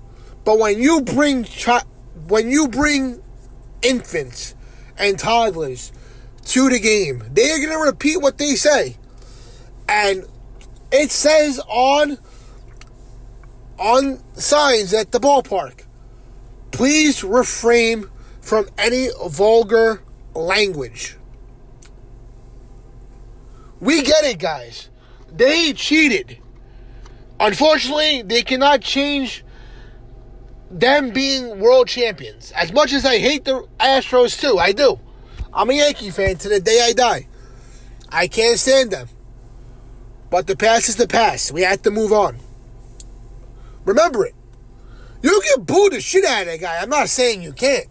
But 0.45 0.59
when 0.59 0.81
you 0.81 1.01
bring 1.01 1.43
chi- 1.43 1.83
when 2.29 2.49
you 2.49 2.69
bring 2.69 3.21
infants 3.81 4.55
and 4.97 5.19
toddlers 5.19 5.91
to 6.45 6.69
the 6.69 6.79
game, 6.79 7.21
they're 7.33 7.59
gonna 7.59 7.79
repeat 7.85 8.21
what 8.21 8.37
they 8.37 8.55
say. 8.55 8.95
And 9.89 10.25
it 10.91 11.11
says 11.11 11.59
on 11.67 12.17
on 13.79 14.19
signs 14.35 14.93
at 14.93 15.11
the 15.11 15.19
ballpark, 15.19 15.83
please 16.71 17.23
refrain 17.23 18.09
from 18.41 18.67
any 18.77 19.09
vulgar 19.27 20.01
language. 20.33 21.15
We 23.79 24.01
get 24.01 24.23
it, 24.23 24.39
guys. 24.39 24.89
They 25.31 25.73
cheated. 25.73 26.39
Unfortunately, 27.39 28.23
they 28.23 28.41
cannot 28.41 28.81
change 28.81 29.43
them 30.71 31.11
being 31.11 31.59
world 31.59 31.87
champions. 31.87 32.51
As 32.53 32.73
much 32.73 32.93
as 32.93 33.05
I 33.05 33.19
hate 33.19 33.45
the 33.45 33.67
Astros, 33.79 34.39
too, 34.39 34.57
I 34.57 34.71
do. 34.71 34.99
I'm 35.53 35.69
a 35.69 35.73
Yankee 35.73 36.09
fan 36.09 36.37
to 36.37 36.49
the 36.49 36.59
day 36.59 36.81
I 36.83 36.93
die. 36.93 37.27
I 38.09 38.27
can't 38.27 38.57
stand 38.57 38.91
them. 38.91 39.07
But 40.29 40.47
the 40.47 40.55
past 40.55 40.89
is 40.89 40.95
the 40.97 41.07
past. 41.07 41.51
We 41.51 41.61
have 41.61 41.81
to 41.83 41.91
move 41.91 42.11
on. 42.11 42.37
Remember 43.85 44.25
it. 44.25 44.35
You 45.21 45.41
can 45.41 45.63
boo 45.63 45.89
the 45.89 46.01
shit 46.01 46.25
out 46.25 46.41
of 46.41 46.47
that 46.47 46.61
guy. 46.61 46.77
I'm 46.81 46.89
not 46.89 47.09
saying 47.09 47.41
you 47.41 47.53
can't. 47.53 47.87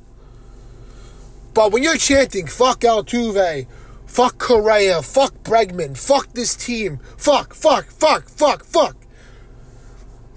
But 1.55 1.73
when 1.73 1.83
you're 1.83 1.97
chanting, 1.97 2.47
fuck 2.47 2.81
Altuve, 2.81 3.66
fuck 4.05 4.38
Correa, 4.38 5.00
fuck 5.00 5.33
Bregman, 5.43 5.97
fuck 5.97 6.33
this 6.35 6.55
team, 6.55 6.99
fuck, 7.16 7.55
fuck, 7.55 7.87
fuck, 7.87 8.28
fuck, 8.28 8.64
fuck. 8.64 8.97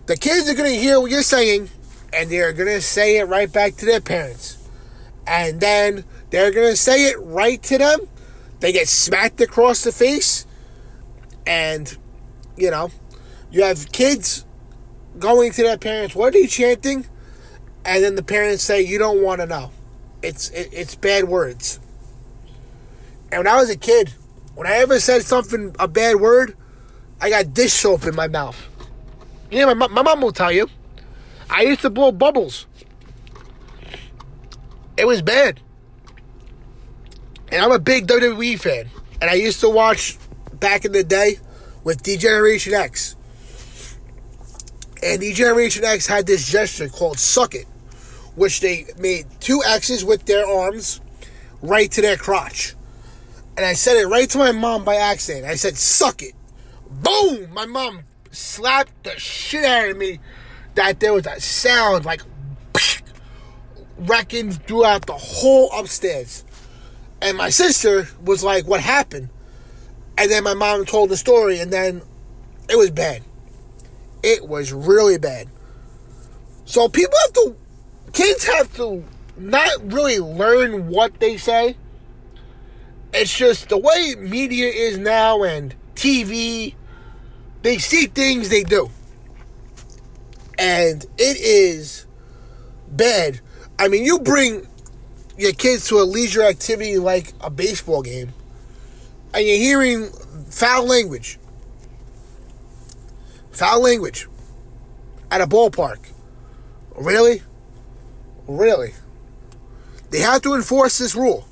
The 0.05 0.15
kids 0.15 0.49
are 0.49 0.55
going 0.55 0.71
to 0.73 0.79
hear 0.79 0.99
what 0.99 1.11
you're 1.11 1.21
saying, 1.21 1.69
and 2.13 2.31
they're 2.31 2.53
going 2.53 2.69
to 2.69 2.81
say 2.81 3.17
it 3.17 3.25
right 3.25 3.51
back 3.51 3.75
to 3.75 3.85
their 3.85 4.01
parents. 4.01 4.57
And 5.27 5.59
then 5.59 6.05
they're 6.29 6.51
going 6.51 6.71
to 6.71 6.77
say 6.77 7.05
it 7.09 7.19
right 7.19 7.61
to 7.63 7.77
them. 7.77 7.99
They 8.61 8.71
get 8.71 8.87
smacked 8.87 9.41
across 9.41 9.83
the 9.83 9.91
face. 9.91 10.45
And, 11.49 11.97
you 12.57 12.69
know, 12.69 12.91
you 13.49 13.63
have 13.63 13.91
kids 13.91 14.45
going 15.17 15.51
to 15.53 15.63
their 15.63 15.79
parents, 15.79 16.13
what 16.13 16.35
are 16.35 16.37
you 16.37 16.47
chanting? 16.47 17.07
And 17.83 18.03
then 18.03 18.13
the 18.13 18.21
parents 18.21 18.63
say, 18.63 18.83
you 18.83 18.99
don't 18.99 19.23
want 19.23 19.41
to 19.41 19.47
know. 19.47 19.71
It's, 20.21 20.51
it, 20.51 20.69
it's 20.71 20.93
bad 20.93 21.23
words. 21.23 21.79
And 23.31 23.39
when 23.39 23.47
I 23.47 23.55
was 23.55 23.71
a 23.71 23.75
kid, 23.75 24.13
when 24.53 24.67
I 24.67 24.73
ever 24.73 24.99
said 24.99 25.23
something, 25.23 25.75
a 25.79 25.87
bad 25.87 26.17
word, 26.17 26.55
I 27.19 27.31
got 27.31 27.51
dish 27.51 27.73
soap 27.73 28.05
in 28.05 28.15
my 28.15 28.27
mouth. 28.27 28.67
Yeah, 29.49 29.73
my, 29.73 29.87
my 29.87 30.03
mom 30.03 30.21
will 30.21 30.31
tell 30.31 30.51
you. 30.51 30.69
I 31.49 31.63
used 31.63 31.81
to 31.81 31.89
blow 31.89 32.11
bubbles. 32.11 32.67
It 34.97 35.07
was 35.07 35.23
bad. 35.23 35.59
And 37.51 37.63
I'm 37.63 37.71
a 37.71 37.79
big 37.79 38.05
WWE 38.05 38.59
fan. 38.59 38.89
And 39.19 39.31
I 39.31 39.33
used 39.33 39.61
to 39.61 39.69
watch 39.69 40.19
back 40.59 40.85
in 40.85 40.91
the 40.91 41.03
day 41.03 41.39
with 41.83 42.03
D-Generation 42.03 42.73
X. 42.73 43.15
And 45.01 45.21
D-Generation 45.21 45.85
X 45.85 46.07
had 46.07 46.25
this 46.25 46.49
gesture 46.49 46.89
called 46.89 47.19
Suck 47.19 47.55
It, 47.55 47.65
which 48.35 48.59
they 48.59 48.85
made 48.97 49.25
two 49.39 49.61
X's 49.65 50.03
with 50.03 50.25
their 50.25 50.45
arms 50.45 51.01
right 51.61 51.89
to 51.91 52.01
their 52.01 52.17
crotch. 52.17 52.75
And 53.57 53.65
I 53.65 53.73
said 53.73 53.97
it 53.97 54.07
right 54.07 54.29
to 54.29 54.37
my 54.37 54.51
mom 54.51 54.85
by 54.85 54.95
accident. 54.95 55.45
I 55.45 55.55
said, 55.55 55.77
Suck 55.77 56.21
it. 56.21 56.33
Boom! 56.89 57.53
My 57.53 57.65
mom 57.65 58.03
slapped 58.31 59.03
the 59.03 59.17
shit 59.19 59.65
out 59.65 59.89
of 59.89 59.97
me 59.97 60.19
that 60.75 60.99
there 60.99 61.13
was 61.13 61.25
a 61.27 61.39
sound 61.41 62.05
like 62.05 62.21
wrecking 63.97 64.51
throughout 64.51 65.05
the 65.05 65.13
whole 65.13 65.69
upstairs. 65.71 66.45
And 67.21 67.37
my 67.37 67.49
sister 67.49 68.07
was 68.23 68.43
like, 68.43 68.65
What 68.65 68.81
happened? 68.81 69.29
And 70.19 70.29
then 70.29 70.43
my 70.43 70.53
mom 70.53 70.83
told 70.83 71.09
the 71.09 71.17
story, 71.17 71.59
and 71.59 71.71
then 71.71 72.01
it 72.69 72.77
was 72.77 72.91
bad. 72.91 73.23
It 74.21 74.45
was 74.45 74.73
really 74.73 75.17
bad. 75.17 75.47
So 76.65 76.89
people 76.89 77.17
have 77.21 77.33
to, 77.33 77.55
kids 78.11 78.45
have 78.45 78.75
to 78.75 79.03
not 79.37 79.93
really 79.93 80.19
learn 80.19 80.89
what 80.89 81.19
they 81.21 81.37
say. 81.37 81.77
It's 83.13 83.35
just 83.35 83.69
the 83.69 83.77
way 83.77 84.15
media 84.19 84.67
is 84.67 84.97
now 84.97 85.43
and 85.43 85.73
TV, 85.95 86.75
they 87.61 87.77
see 87.77 88.07
things 88.07 88.49
they 88.49 88.63
do. 88.63 88.89
And 90.57 91.05
it 91.17 91.37
is 91.37 92.05
bad. 92.91 93.39
I 93.79 93.87
mean, 93.87 94.03
you 94.03 94.19
bring 94.19 94.67
your 95.37 95.53
kids 95.53 95.87
to 95.87 95.99
a 95.99 96.03
leisure 96.03 96.43
activity 96.43 96.97
like 96.97 97.33
a 97.39 97.49
baseball 97.49 98.01
game, 98.01 98.33
and 99.33 99.45
you're 99.45 99.57
hearing 99.57 100.09
foul 100.49 100.85
language. 100.85 101.39
Foul 103.51 103.81
language 103.81 104.27
at 105.31 105.41
a 105.41 105.47
ballpark. 105.47 105.99
Really? 106.95 107.41
Really? 108.47 108.93
They 110.09 110.19
have 110.19 110.41
to 110.41 110.55
enforce 110.55 110.97
this 110.97 111.15
rule. 111.15 111.47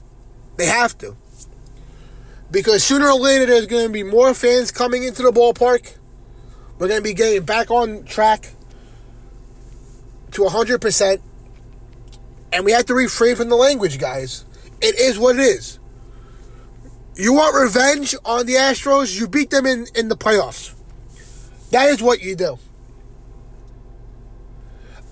They 0.58 0.66
have 0.66 0.98
to. 1.00 1.16
Because 2.50 2.84
sooner 2.84 3.08
or 3.08 3.20
later 3.20 3.46
there's 3.46 3.68
going 3.68 3.88
to 3.88 3.92
be 3.92 4.04
more 4.04 4.34
fans 4.34 4.72
coming 4.72 5.04
into 5.04 5.22
the 5.22 5.32
ballpark. 5.32 5.96
We're 6.80 6.88
going 6.88 7.00
to 7.00 7.04
be 7.04 7.14
getting 7.14 7.44
back 7.44 7.70
on 7.70 8.04
track 8.06 8.54
to 10.32 10.42
100%. 10.42 11.22
And 12.54 12.66
we 12.66 12.72
have 12.72 12.86
to 12.86 12.94
refrain 12.94 13.36
from 13.36 13.50
the 13.50 13.56
language, 13.56 14.00
guys. 14.00 14.46
It 14.82 15.00
is 15.00 15.20
what 15.20 15.36
it 15.36 15.42
is. 15.42 15.80
You 17.18 17.34
want 17.34 17.56
revenge 17.56 18.16
on 18.24 18.46
the 18.46 18.54
Astros? 18.54 19.20
You 19.20 19.28
beat 19.28 19.50
them 19.50 19.66
in, 19.66 19.88
in 19.96 20.08
the 20.08 20.16
playoffs. 20.16 20.74
That 21.72 21.90
is 21.90 22.02
what 22.02 22.22
you 22.22 22.36
do. 22.36 22.60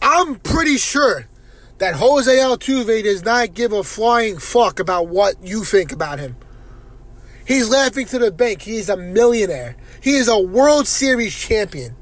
I'm 0.02 0.36
pretty 0.36 0.78
sure 0.78 1.28
that 1.80 1.96
Jose 1.96 2.32
Altuve 2.32 3.04
does 3.04 3.26
not 3.26 3.56
give 3.56 3.74
a 3.74 3.84
flying 3.84 4.38
fuck 4.38 4.80
about 4.80 5.08
what 5.08 5.44
you 5.44 5.64
think 5.64 5.92
about 5.92 6.20
him. 6.20 6.36
He's 7.46 7.70
laughing 7.70 8.06
to 8.08 8.20
the 8.20 8.32
bank. 8.32 8.62
He 8.62 8.78
is 8.78 8.88
a 8.88 8.98
millionaire. 8.98 9.76
He 10.02 10.16
is 10.16 10.28
a 10.28 10.40
World 10.40 10.88
Series 10.88 11.36
champion. 11.36 11.96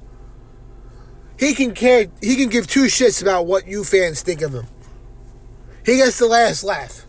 He 1.40 1.54
can 1.54 1.74
care. 1.74 2.08
He 2.22 2.36
can 2.36 2.50
give 2.50 2.68
two 2.68 2.86
shits 2.86 3.22
about 3.22 3.46
what 3.46 3.68
you 3.68 3.84
fans 3.84 4.22
think 4.22 4.42
of 4.42 4.54
him. 4.54 4.68
He 5.86 5.98
gets 5.98 6.20
the 6.20 6.28
last 6.28 6.64
laugh. 6.64 7.06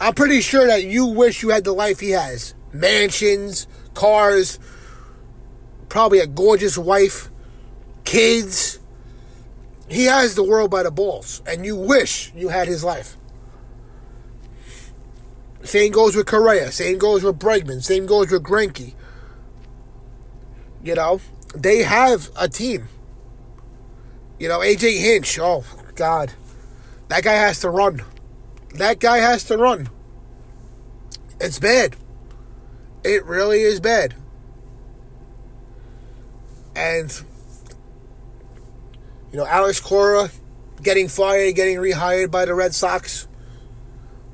I'm 0.00 0.14
pretty 0.14 0.40
sure 0.40 0.66
that 0.66 0.84
you 0.84 1.06
wish 1.06 1.42
you 1.42 1.48
had 1.48 1.64
the 1.64 1.72
life 1.72 2.00
he 2.00 2.10
has. 2.10 2.54
Mansions, 2.72 3.66
cars, 3.94 4.58
probably 5.88 6.20
a 6.20 6.26
gorgeous 6.26 6.78
wife, 6.78 7.30
kids. 8.04 8.78
He 9.88 10.04
has 10.04 10.34
the 10.34 10.44
world 10.44 10.70
by 10.70 10.82
the 10.82 10.90
balls, 10.90 11.42
and 11.46 11.64
you 11.64 11.74
wish 11.74 12.32
you 12.36 12.48
had 12.48 12.68
his 12.68 12.84
life. 12.84 13.16
Same 15.64 15.90
goes 15.92 16.14
with 16.14 16.26
Correa. 16.26 16.70
Same 16.70 16.98
goes 16.98 17.24
with 17.24 17.38
Bregman. 17.38 17.82
Same 17.82 18.06
goes 18.06 18.30
with 18.30 18.42
Greinke. 18.42 18.94
You 20.82 20.94
know, 20.94 21.20
they 21.54 21.82
have 21.82 22.30
a 22.36 22.48
team. 22.48 22.88
You 24.38 24.48
know, 24.48 24.60
AJ 24.60 25.00
Hinch. 25.00 25.38
Oh 25.40 25.64
God, 25.94 26.32
that 27.08 27.24
guy 27.24 27.34
has 27.34 27.60
to 27.60 27.70
run. 27.70 28.02
That 28.74 29.00
guy 29.00 29.18
has 29.18 29.44
to 29.44 29.56
run. 29.56 29.88
It's 31.40 31.58
bad. 31.58 31.96
It 33.04 33.24
really 33.24 33.60
is 33.60 33.80
bad. 33.80 34.14
And 36.74 37.12
you 39.32 39.38
know, 39.38 39.46
Alex 39.46 39.80
Cora 39.80 40.30
getting 40.82 41.08
fired, 41.08 41.54
getting 41.54 41.76
rehired 41.76 42.30
by 42.30 42.44
the 42.44 42.54
Red 42.54 42.74
Sox. 42.74 43.26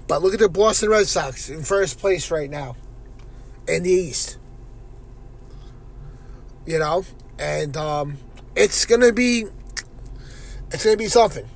But 0.06 0.22
look 0.22 0.34
at 0.34 0.40
the 0.40 0.48
Boston 0.48 0.90
Red 0.90 1.06
Sox 1.06 1.48
in 1.48 1.62
first 1.62 1.98
place 1.98 2.30
right 2.30 2.50
now 2.50 2.76
in 3.66 3.82
the 3.82 3.90
East. 3.90 4.38
You 6.66 6.78
know, 6.78 7.04
and 7.38 7.76
um, 7.76 8.18
it's 8.54 8.84
gonna 8.84 9.12
be 9.12 9.46
it's 10.70 10.84
gonna 10.84 10.96
be 10.96 11.08
something. 11.08 11.48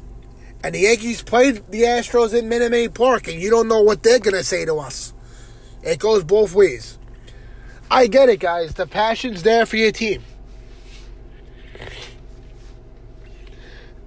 And 0.62 0.75
the 0.75 0.81
Yankees 0.81 1.23
played 1.23 1.62
the 1.71 1.83
Astros 1.83 2.37
in 2.37 2.49
Minute 2.49 2.71
Maid 2.71 2.95
Park, 2.95 3.29
and 3.29 3.41
you 3.41 3.49
don't 3.49 3.69
know 3.69 3.83
what 3.83 4.03
they're 4.03 4.19
gonna 4.19 4.43
say 4.43 4.65
to 4.65 4.79
us. 4.79 5.12
It 5.83 5.99
goes 5.99 6.25
both 6.25 6.53
ways. 6.55 6.99
I 7.91 8.07
get 8.07 8.29
it, 8.29 8.41
guys. 8.41 8.75
The 8.75 8.87
passion's 8.87 9.45
there 9.45 9.65
for 9.65 9.77
your 9.77 9.93
team. 9.93 10.23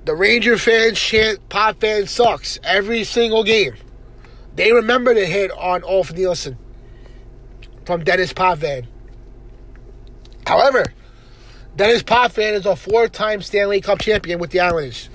The 0.03 0.15
Ranger 0.15 0.57
fans 0.57 0.99
chant 0.99 1.47
"Potvin 1.49 2.07
sucks" 2.07 2.59
every 2.63 3.03
single 3.03 3.43
game. 3.43 3.75
They 4.55 4.73
remember 4.73 5.13
the 5.13 5.25
hit 5.25 5.51
on 5.51 5.83
Ulf 5.83 6.11
Nilsson 6.11 6.57
from 7.85 8.03
Denis 8.03 8.33
Potvin. 8.33 8.87
However, 10.45 10.93
Denis 11.75 12.03
Potvin 12.03 12.55
is 12.55 12.65
a 12.65 12.75
four-time 12.75 13.41
Stanley 13.41 13.79
Cup 13.79 13.99
champion 13.99 14.39
with 14.39 14.49
the 14.51 14.59
Islanders. 14.59 15.09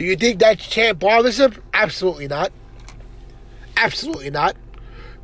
Do 0.00 0.06
you 0.06 0.16
think 0.16 0.40
that 0.40 0.58
chant 0.58 0.98
bothers 0.98 1.38
him? 1.38 1.62
Absolutely 1.74 2.26
not. 2.26 2.52
Absolutely 3.76 4.30
not. 4.30 4.56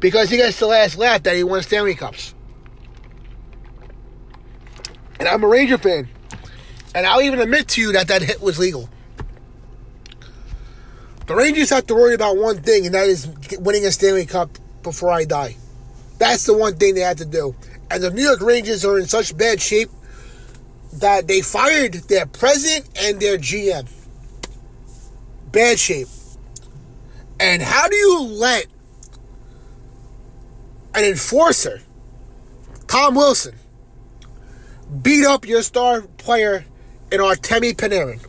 Because 0.00 0.28
he 0.28 0.36
gets 0.36 0.60
the 0.60 0.66
last 0.66 0.98
laugh 0.98 1.22
that 1.22 1.34
he 1.34 1.42
won 1.42 1.62
Stanley 1.62 1.94
Cups. 1.94 2.34
And 5.18 5.26
I'm 5.26 5.42
a 5.42 5.48
Ranger 5.48 5.78
fan. 5.78 6.10
And 6.94 7.06
I'll 7.06 7.22
even 7.22 7.40
admit 7.40 7.68
to 7.68 7.80
you 7.80 7.92
that 7.92 8.08
that 8.08 8.20
hit 8.20 8.42
was 8.42 8.58
legal. 8.58 8.90
The 11.24 11.34
Rangers 11.34 11.70
have 11.70 11.86
to 11.86 11.94
worry 11.94 12.12
about 12.12 12.36
one 12.36 12.60
thing, 12.60 12.84
and 12.84 12.94
that 12.94 13.08
is 13.08 13.28
winning 13.58 13.86
a 13.86 13.90
Stanley 13.90 14.26
Cup 14.26 14.58
before 14.82 15.10
I 15.10 15.24
die. 15.24 15.56
That's 16.18 16.44
the 16.44 16.54
one 16.54 16.76
thing 16.76 16.96
they 16.96 17.00
have 17.00 17.16
to 17.16 17.24
do. 17.24 17.56
And 17.90 18.02
the 18.02 18.10
New 18.10 18.24
York 18.24 18.42
Rangers 18.42 18.84
are 18.84 18.98
in 18.98 19.06
such 19.06 19.34
bad 19.38 19.58
shape 19.62 19.88
that 20.92 21.28
they 21.28 21.40
fired 21.40 21.94
their 21.94 22.26
president 22.26 22.90
and 23.00 23.18
their 23.18 23.38
GM. 23.38 23.88
Bad 25.56 25.78
shape. 25.78 26.08
And 27.40 27.62
how 27.62 27.88
do 27.88 27.96
you 27.96 28.20
let 28.24 28.66
an 30.94 31.02
enforcer, 31.02 31.80
Tom 32.86 33.14
Wilson, 33.14 33.54
beat 35.00 35.24
up 35.24 35.48
your 35.48 35.62
star 35.62 36.02
player 36.02 36.66
in 37.10 37.20
Artemi 37.20 37.74
Panarin? 37.74 38.22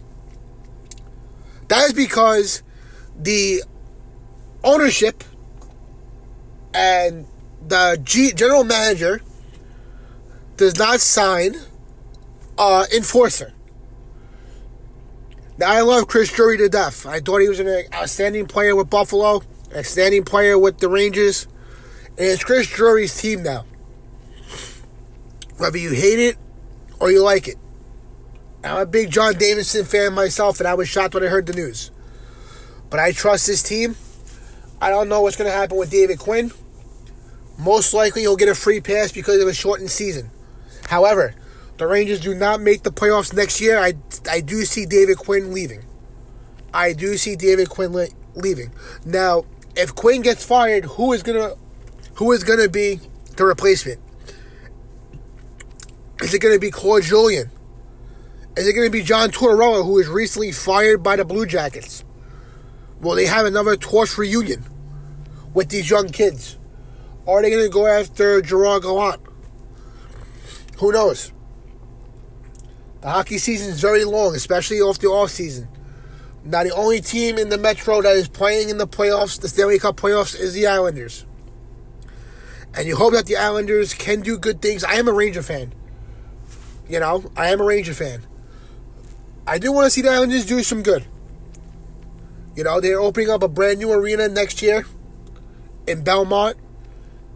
That 1.67 1.87
is 1.87 1.91
because 1.91 2.63
the 3.19 3.61
ownership 4.63 5.21
and 6.73 7.27
the 7.67 7.99
G- 8.05 8.31
general 8.31 8.63
manager 8.63 9.19
does 10.55 10.77
not 10.79 11.01
sign 11.01 11.57
uh, 12.57 12.85
enforcer. 12.95 13.51
I 15.65 15.81
love 15.81 16.07
Chris 16.07 16.31
Drury 16.31 16.57
to 16.59 16.69
death. 16.69 17.05
I 17.05 17.19
thought 17.19 17.39
he 17.39 17.49
was 17.49 17.59
an 17.59 17.85
outstanding 17.93 18.45
player 18.45 18.75
with 18.75 18.89
Buffalo, 18.89 19.41
an 19.71 19.77
outstanding 19.77 20.23
player 20.23 20.57
with 20.57 20.79
the 20.79 20.87
Rangers. 20.87 21.47
And 22.09 22.27
it's 22.27 22.43
Chris 22.43 22.67
Drury's 22.67 23.19
team 23.19 23.43
now. 23.43 23.65
Whether 25.57 25.79
you 25.79 25.91
hate 25.91 26.19
it 26.19 26.37
or 26.99 27.11
you 27.11 27.23
like 27.23 27.47
it. 27.47 27.57
I'm 28.63 28.77
a 28.77 28.85
big 28.85 29.11
John 29.11 29.35
Davidson 29.35 29.85
fan 29.85 30.13
myself, 30.13 30.59
and 30.59 30.67
I 30.67 30.73
was 30.73 30.89
shocked 30.89 31.13
when 31.13 31.23
I 31.23 31.27
heard 31.27 31.45
the 31.45 31.53
news. 31.53 31.91
But 32.89 32.99
I 32.99 33.11
trust 33.11 33.47
this 33.47 33.63
team. 33.63 33.95
I 34.81 34.89
don't 34.89 35.09
know 35.09 35.21
what's 35.21 35.35
going 35.35 35.49
to 35.49 35.55
happen 35.55 35.77
with 35.77 35.89
David 35.89 36.19
Quinn. 36.19 36.51
Most 37.57 37.93
likely 37.93 38.21
he'll 38.21 38.35
get 38.35 38.49
a 38.49 38.55
free 38.55 38.81
pass 38.81 39.11
because 39.11 39.41
of 39.41 39.47
a 39.47 39.53
shortened 39.53 39.89
season. 39.89 40.29
However, 40.87 41.33
the 41.77 41.87
Rangers 41.87 42.19
do 42.19 42.33
not 42.33 42.61
make 42.61 42.83
the 42.83 42.91
playoffs 42.91 43.33
next 43.33 43.61
year. 43.61 43.77
I, 43.77 43.93
I 44.29 44.41
do 44.41 44.65
see 44.65 44.85
David 44.85 45.17
Quinn 45.17 45.53
leaving. 45.53 45.83
I 46.73 46.93
do 46.93 47.17
see 47.17 47.35
David 47.35 47.69
Quinn 47.69 47.93
le- 47.93 48.07
leaving. 48.35 48.71
Now, 49.05 49.45
if 49.75 49.93
Quinn 49.95 50.21
gets 50.21 50.43
fired, 50.43 50.85
who 50.85 51.13
is 51.13 51.23
gonna 51.23 51.53
who 52.15 52.31
is 52.31 52.43
gonna 52.43 52.67
be 52.67 52.99
the 53.35 53.45
replacement? 53.45 53.99
Is 56.21 56.33
it 56.33 56.39
gonna 56.39 56.59
be 56.59 56.71
Claude 56.71 57.03
Julien? 57.03 57.51
Is 58.55 58.67
it 58.67 58.73
gonna 58.73 58.89
be 58.89 59.03
John 59.03 59.29
Tortorella, 59.29 59.85
who 59.85 59.93
was 59.93 60.07
recently 60.07 60.51
fired 60.51 61.03
by 61.03 61.15
the 61.15 61.25
Blue 61.25 61.45
Jackets? 61.45 62.03
Will 63.01 63.15
they 63.15 63.27
have 63.27 63.45
another 63.45 63.75
Torts 63.75 64.17
reunion 64.17 64.65
with 65.53 65.69
these 65.69 65.89
young 65.89 66.09
kids? 66.09 66.57
Are 67.27 67.41
they 67.41 67.51
gonna 67.51 67.69
go 67.69 67.85
after 67.85 68.41
Gerard 68.41 68.81
Gallant? 68.81 69.21
Who 70.79 70.91
knows? 70.91 71.31
The 73.01 73.09
hockey 73.09 73.37
season 73.37 73.69
is 73.69 73.79
very 73.79 74.03
long, 74.03 74.35
especially 74.35 74.81
off 74.81 74.99
the 74.99 75.07
off 75.07 75.29
season. 75.29 75.67
Now, 76.43 76.63
the 76.63 76.73
only 76.73 77.01
team 77.01 77.37
in 77.37 77.49
the 77.49 77.57
Metro 77.57 78.01
that 78.01 78.15
is 78.15 78.29
playing 78.29 78.69
in 78.69 78.77
the 78.77 78.87
playoffs, 78.87 79.39
the 79.39 79.49
Stanley 79.49 79.79
Cup 79.79 79.97
playoffs, 79.97 80.39
is 80.39 80.53
the 80.53 80.65
Islanders. 80.65 81.25
And 82.73 82.87
you 82.87 82.95
hope 82.95 83.13
that 83.13 83.25
the 83.25 83.35
Islanders 83.35 83.93
can 83.93 84.21
do 84.21 84.37
good 84.37 84.61
things. 84.61 84.83
I 84.83 84.93
am 84.93 85.09
a 85.09 85.11
Ranger 85.11 85.41
fan. 85.41 85.73
You 86.87 87.01
know, 87.01 87.29
I 87.35 87.49
am 87.49 87.59
a 87.59 87.65
Ranger 87.65 87.93
fan. 87.93 88.25
I 89.45 89.57
do 89.57 89.73
want 89.73 89.87
to 89.87 89.89
see 89.89 90.01
the 90.01 90.09
Islanders 90.09 90.45
do 90.45 90.63
some 90.63 90.83
good. 90.83 91.05
You 92.55 92.63
know, 92.63 92.79
they're 92.79 92.99
opening 92.99 93.29
up 93.29 93.43
a 93.43 93.49
brand 93.49 93.79
new 93.79 93.91
arena 93.91 94.29
next 94.29 94.61
year 94.61 94.85
in 95.85 96.03
Belmont. 96.03 96.55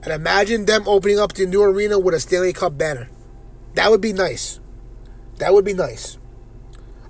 And 0.04 0.14
imagine 0.14 0.66
them 0.66 0.88
opening 0.88 1.20
up 1.20 1.34
the 1.34 1.46
new 1.46 1.62
arena 1.62 2.00
with 2.00 2.16
a 2.16 2.20
Stanley 2.22 2.54
Cup 2.54 2.78
banner. 2.78 3.10
That 3.74 3.92
would 3.92 4.02
be 4.02 4.14
nice. 4.14 4.61
That 5.42 5.56
would 5.56 5.66
be 5.66 5.74
nice. 5.74 6.20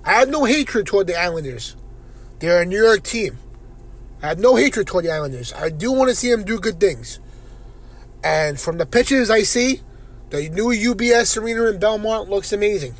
I 0.06 0.14
have 0.14 0.30
no 0.30 0.44
hatred 0.44 0.86
toward 0.86 1.06
the 1.06 1.20
Islanders. 1.20 1.76
They're 2.38 2.62
a 2.62 2.64
New 2.64 2.82
York 2.82 3.02
team. 3.02 3.36
I 4.22 4.28
have 4.28 4.38
no 4.38 4.56
hatred 4.56 4.86
toward 4.86 5.04
the 5.04 5.12
Islanders. 5.12 5.52
I 5.52 5.68
do 5.68 5.92
want 5.92 6.08
to 6.08 6.16
see 6.16 6.30
them 6.30 6.42
do 6.42 6.58
good 6.58 6.80
things. 6.80 7.20
And 8.24 8.58
from 8.58 8.78
the 8.78 8.86
pictures 8.86 9.28
I 9.28 9.42
see, 9.42 9.82
the 10.30 10.48
new 10.48 10.68
UBS 10.68 11.36
Arena 11.36 11.66
in 11.66 11.78
Belmont 11.78 12.30
looks 12.30 12.54
amazing. 12.54 12.94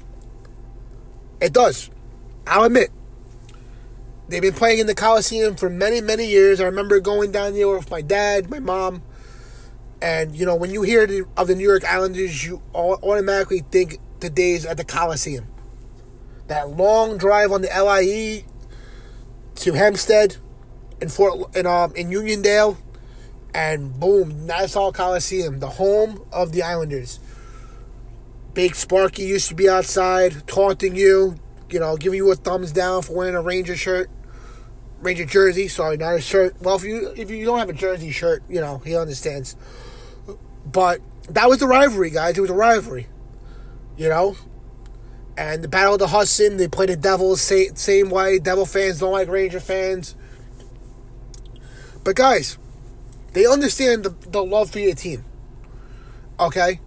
It 1.41 1.55
does. 1.55 1.89
I'll 2.47 2.65
admit. 2.65 2.91
They've 4.29 4.43
been 4.43 4.53
playing 4.53 4.81
in 4.81 4.87
the 4.87 4.95
Coliseum 4.95 5.57
for 5.57 5.71
many, 5.71 6.03
many 6.03 6.27
years. 6.27 6.61
I 6.61 6.65
remember 6.65 7.01
going 7.01 7.33
down 7.33 7.55
there 7.55 7.75
with 7.75 7.91
my 7.91 8.03
dad, 8.03 8.51
my 8.51 8.59
mom. 8.59 9.03
And, 10.03 10.37
you 10.37 10.45
know, 10.45 10.57
when 10.57 10.73
you 10.73 10.83
hear 10.83 11.07
the, 11.07 11.25
of 11.39 11.49
the 11.49 11.55
New 11.55 11.67
York 11.67 11.87
Islanders, 11.87 12.45
you 12.45 12.61
automatically 12.75 13.65
think 13.71 13.99
the 14.23 14.31
days 14.31 14.65
at 14.65 14.79
the 14.79 14.85
Coliseum. 14.85 15.47
That 16.47 16.71
long 16.71 17.19
drive 17.19 17.53
on 17.53 17.63
the 17.63 17.69
LIE 17.69 18.45
to 19.57 19.73
Hempstead 19.75 20.37
in 21.01 21.09
Fort 21.09 21.55
in 21.55 21.67
um 21.67 21.95
in 21.95 22.09
Uniondale, 22.09 22.77
and 23.55 23.99
boom, 23.99 24.47
Nassau 24.47 24.93
Coliseum, 24.93 25.61
the 25.61 25.69
home 25.69 26.25
of 26.33 26.53
the 26.53 26.63
Islanders. 26.63 27.21
Big 28.55 28.75
Sparky 28.75 29.23
used 29.23 29.49
to 29.49 29.55
be 29.55 29.69
outside 29.69 30.47
taunting 30.47 30.95
you, 30.95 31.37
you 31.71 31.81
know, 31.81 31.97
giving 31.97 32.19
you 32.19 32.31
a 32.31 32.35
thumbs 32.35 32.71
down 32.73 33.03
for 33.03 33.15
wearing 33.15 33.35
a 33.35 33.41
Ranger 33.41 33.77
shirt, 33.77 34.11
Ranger 35.01 35.25
jersey. 35.25 35.69
Sorry, 35.69 35.97
not 35.97 36.15
a 36.15 36.21
shirt. 36.21 36.61
Well, 36.61 36.77
if 36.77 36.85
you 36.85 37.13
if 37.17 37.31
you 37.31 37.45
don't 37.45 37.59
have 37.59 37.71
a 37.71 37.75
jersey 37.75 38.11
shirt, 38.11 38.43
you 38.49 38.61
know 38.61 38.79
he 38.79 38.97
understands. 38.97 39.57
But 40.65 41.01
that 41.29 41.49
was 41.49 41.59
the 41.59 41.67
rivalry, 41.67 42.11
guys. 42.11 42.39
It 42.39 42.41
was 42.41 42.51
a 42.51 42.55
rivalry, 42.55 43.07
you 43.97 44.09
know. 44.09 44.37
And 45.37 45.65
the 45.65 45.69
Battle 45.69 45.95
of 45.95 45.99
the 45.99 46.09
Hudson, 46.09 46.59
they 46.59 46.69
play 46.69 46.87
the 46.87 46.97
Devils 46.97 47.41
same, 47.41 47.75
same 47.77 48.11
way. 48.11 48.39
Devil 48.39 48.67
fans 48.67 49.01
don't 49.01 49.13
like 49.13 49.29
Ranger 49.29 49.61
fans. 49.61 50.15
But 52.05 52.17
guys, 52.17 52.59
they 53.33 53.47
understand 53.47 54.05
the, 54.05 54.11
the 54.29 54.45
love 54.45 54.71
for 54.71 54.79
your 54.79 54.95
team. 54.95 55.25
Okay? 56.39 56.81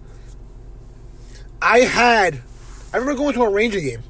I 1.61 1.79
had, 1.79 2.41
I 2.93 2.97
remember 2.97 3.17
going 3.17 3.33
to 3.33 3.43
a 3.43 3.49
Ranger 3.49 3.79
game, 3.79 4.03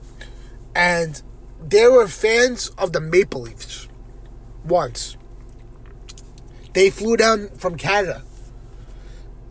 and 0.75 1.21
there 1.61 1.91
were 1.91 2.07
fans 2.07 2.69
of 2.77 2.91
the 2.91 2.99
Maple 2.99 3.41
Leafs 3.41 3.87
once. 4.65 5.15
They 6.73 6.89
flew 6.89 7.15
down 7.15 7.49
from 7.57 7.77
Canada. 7.77 8.23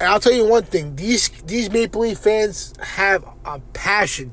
And 0.04 0.12
I'll 0.12 0.20
tell 0.20 0.34
you 0.34 0.46
one 0.46 0.64
thing, 0.64 0.96
these 0.96 1.30
these 1.46 1.70
Maple 1.70 2.02
Leaf 2.02 2.18
fans 2.18 2.74
have 2.78 3.24
a 3.46 3.58
passion 3.72 4.32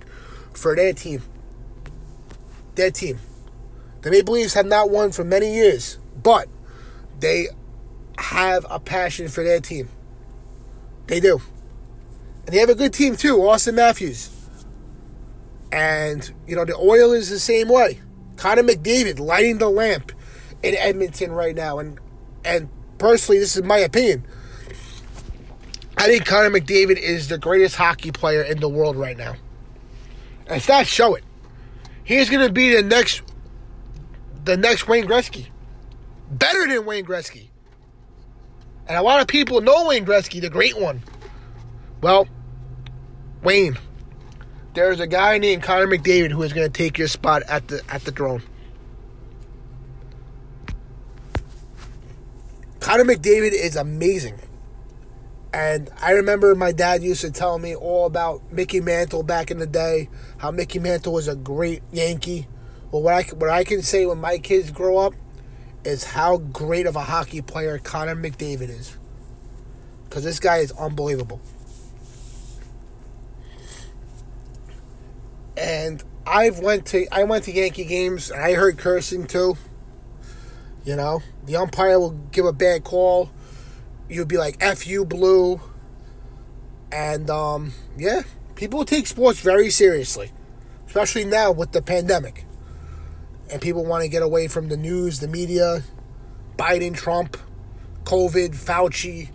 for 0.51 0.75
their 0.75 0.91
team. 0.91 1.21
Their 2.75 2.91
team. 2.91 3.19
The 4.01 4.12
Maple 4.12 4.34
Leafs 4.34 4.53
have 4.55 4.65
not 4.65 4.89
won 4.89 5.13
for 5.13 5.23
many 5.23 5.55
years, 5.55 5.97
but 6.21 6.49
they 7.21 7.47
have 8.17 8.65
a 8.69 8.81
passion 8.81 9.29
for 9.29 9.45
their 9.45 9.62
team. 9.62 9.88
They 11.07 11.21
do. 11.21 11.39
And 12.45 12.53
they 12.53 12.60
have 12.60 12.69
a 12.69 12.75
good 12.75 12.91
team 12.91 13.15
too, 13.15 13.38
Auston 13.38 13.75
Matthews. 13.75 14.29
And, 15.71 16.29
you 16.45 16.57
know, 16.57 16.65
the 16.65 16.75
oil 16.75 17.13
is 17.13 17.29
the 17.29 17.39
same 17.39 17.69
way. 17.69 18.01
Connor 18.36 18.63
McDavid 18.63 19.19
lighting 19.19 19.60
the 19.60 19.69
lamp 19.69 20.12
in 20.63 20.75
Edmonton 20.75 21.31
right 21.31 21.55
now. 21.55 21.79
And 21.79 21.97
and 22.43 22.67
personally, 22.97 23.39
this 23.39 23.55
is 23.55 23.63
my 23.63 23.77
opinion. 23.77 24.25
I 26.02 26.06
think 26.06 26.26
Connor 26.26 26.50
McDavid 26.50 26.98
is 26.98 27.28
the 27.28 27.38
greatest 27.38 27.76
hockey 27.76 28.12
player 28.12 28.42
in 28.42 28.60
the 28.60 28.68
world 28.68 28.96
right 28.96 29.16
now. 29.16 29.36
And 30.48 30.60
stats 30.60 30.88
show 30.88 31.14
it. 31.14 31.24
He's 32.04 32.28
going 32.28 32.44
to 32.44 32.52
be 32.52 32.76
the 32.76 32.82
next, 32.82 33.22
the 34.44 34.58
next 34.58 34.88
Wayne 34.88 35.06
Gretzky, 35.06 35.50
better 36.32 36.66
than 36.66 36.88
Wayne 36.88 37.06
Gretzky. 37.06 37.50
And 38.88 38.98
a 38.98 39.04
lot 39.04 39.22
of 39.22 39.28
people 39.28 39.62
know 39.62 39.90
Wayne 39.90 40.04
Gretzky, 40.04 40.42
the 40.42 40.50
great 40.50 40.76
one. 40.76 41.04
Well, 42.02 42.28
Wayne, 43.44 43.78
there's 44.74 45.00
a 45.00 45.06
guy 45.06 45.38
named 45.38 45.62
Connor 45.62 45.86
McDavid 45.86 46.32
who 46.32 46.42
is 46.42 46.52
going 46.52 46.66
to 46.66 46.74
take 46.74 46.98
your 46.98 47.10
spot 47.10 47.44
at 47.44 47.68
the 47.68 47.80
at 47.90 48.06
the 48.06 48.12
throne. 48.12 48.42
Connor 52.80 53.06
McDavid 53.06 53.52
is 53.52 53.76
amazing. 53.76 54.40
And 55.54 55.90
I 56.02 56.12
remember 56.12 56.56
my 56.56 56.72
dad 56.72 57.04
used 57.04 57.22
to 57.22 57.32
tell 57.32 57.60
me 57.60 57.76
all 57.76 58.06
about 58.06 58.54
Mickey 58.54 58.80
Mantle 58.80 59.24
back 59.24 59.52
in 59.52 59.60
the 59.60 59.68
day, 59.68 60.10
how 60.38 60.52
Mickey 60.52 60.80
Mantle 60.80 61.12
was 61.12 61.28
a 61.28 61.36
great 61.36 61.84
Yankee. 61.92 62.48
Well, 62.92 63.02
what 63.02 63.14
I, 63.14 63.24
what 63.36 63.50
I 63.50 63.64
can 63.64 63.82
say 63.82 64.06
when 64.06 64.20
my 64.20 64.38
kids 64.38 64.72
grow 64.72 64.98
up 64.98 65.14
is 65.84 66.04
how 66.04 66.38
great 66.38 66.86
of 66.86 66.96
a 66.96 67.02
hockey 67.02 67.42
player 67.42 67.78
Connor 67.80 68.16
McDavid 68.16 68.70
is. 68.70 68.98
Because 70.06 70.24
this 70.24 70.40
guy 70.40 70.58
is 70.58 70.72
unbelievable. 70.74 71.42
And 75.58 76.04
I've 76.26 76.60
went 76.60 76.86
to 76.88 77.08
I 77.14 77.24
went 77.24 77.46
to 77.46 77.52
Yankee 77.52 77.86
games 77.86 78.32
and 78.32 78.42
I 78.42 78.54
heard 78.54 78.78
cursing 78.78 79.28
too. 79.28 79.58
You 80.86 80.96
know, 80.96 81.22
the 81.46 81.56
umpire 81.58 82.00
will 82.00 82.12
give 82.32 82.46
a 82.46 82.54
bad 82.54 82.84
call. 82.84 83.30
You'll 84.12 84.26
be 84.26 84.38
like 84.38 84.58
"F 84.60 84.86
you, 84.86 85.06
blue," 85.06 85.62
and 86.91 87.30
um, 87.30 87.71
yeah, 87.97 88.24
people 88.56 88.84
take 88.84 89.08
sports 89.08 89.39
very 89.39 89.69
seriously, 89.69 90.34
especially 90.86 91.24
now 91.24 91.54
with 91.54 91.71
the 91.71 91.82
pandemic. 91.82 92.43
And 93.50 93.62
people 93.62 93.86
want 93.86 94.04
to 94.04 94.10
get 94.10 94.21
away 94.21 94.50
from 94.50 94.67
the 94.67 94.76
news, 94.76 95.21
the 95.21 95.30
media, 95.30 95.84
Biden, 96.58 96.93
Trump, 96.93 97.38
COVID, 98.04 98.50
Fauci, 98.50 99.30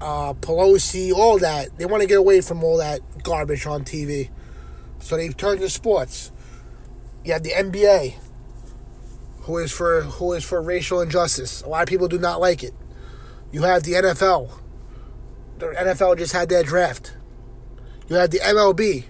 uh, 0.00 0.34
Pelosi, 0.34 1.12
all 1.12 1.38
that. 1.40 1.76
They 1.76 1.86
want 1.86 2.02
to 2.02 2.08
get 2.08 2.18
away 2.18 2.42
from 2.42 2.62
all 2.62 2.76
that 2.76 3.00
garbage 3.24 3.66
on 3.66 3.84
TV. 3.84 4.30
So 5.00 5.16
they've 5.16 5.36
turned 5.36 5.60
to 5.60 5.68
sports. 5.68 6.30
You 7.24 7.32
have 7.32 7.42
the 7.42 7.50
NBA, 7.50 8.14
who 9.40 9.58
is 9.58 9.72
for 9.72 10.02
who 10.02 10.34
is 10.34 10.44
for 10.44 10.62
racial 10.62 11.00
injustice. 11.00 11.62
A 11.62 11.68
lot 11.68 11.82
of 11.82 11.88
people 11.88 12.06
do 12.06 12.18
not 12.18 12.40
like 12.40 12.62
it. 12.62 12.74
You 13.52 13.62
have 13.62 13.82
the 13.82 13.92
NFL. 13.92 14.50
The 15.58 15.66
NFL 15.66 16.18
just 16.18 16.32
had 16.32 16.48
their 16.48 16.62
draft. 16.62 17.16
You 18.08 18.16
have 18.16 18.30
the 18.30 18.38
MLB. 18.38 19.04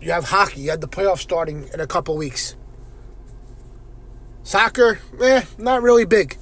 You 0.00 0.12
have 0.12 0.24
hockey. 0.24 0.62
You 0.62 0.70
have 0.70 0.80
the 0.80 0.88
playoffs 0.88 1.18
starting 1.18 1.68
in 1.72 1.80
a 1.80 1.86
couple 1.86 2.16
weeks. 2.16 2.56
Soccer, 4.42 5.00
eh, 5.20 5.42
not 5.58 5.82
really 5.82 6.04
big. 6.04 6.36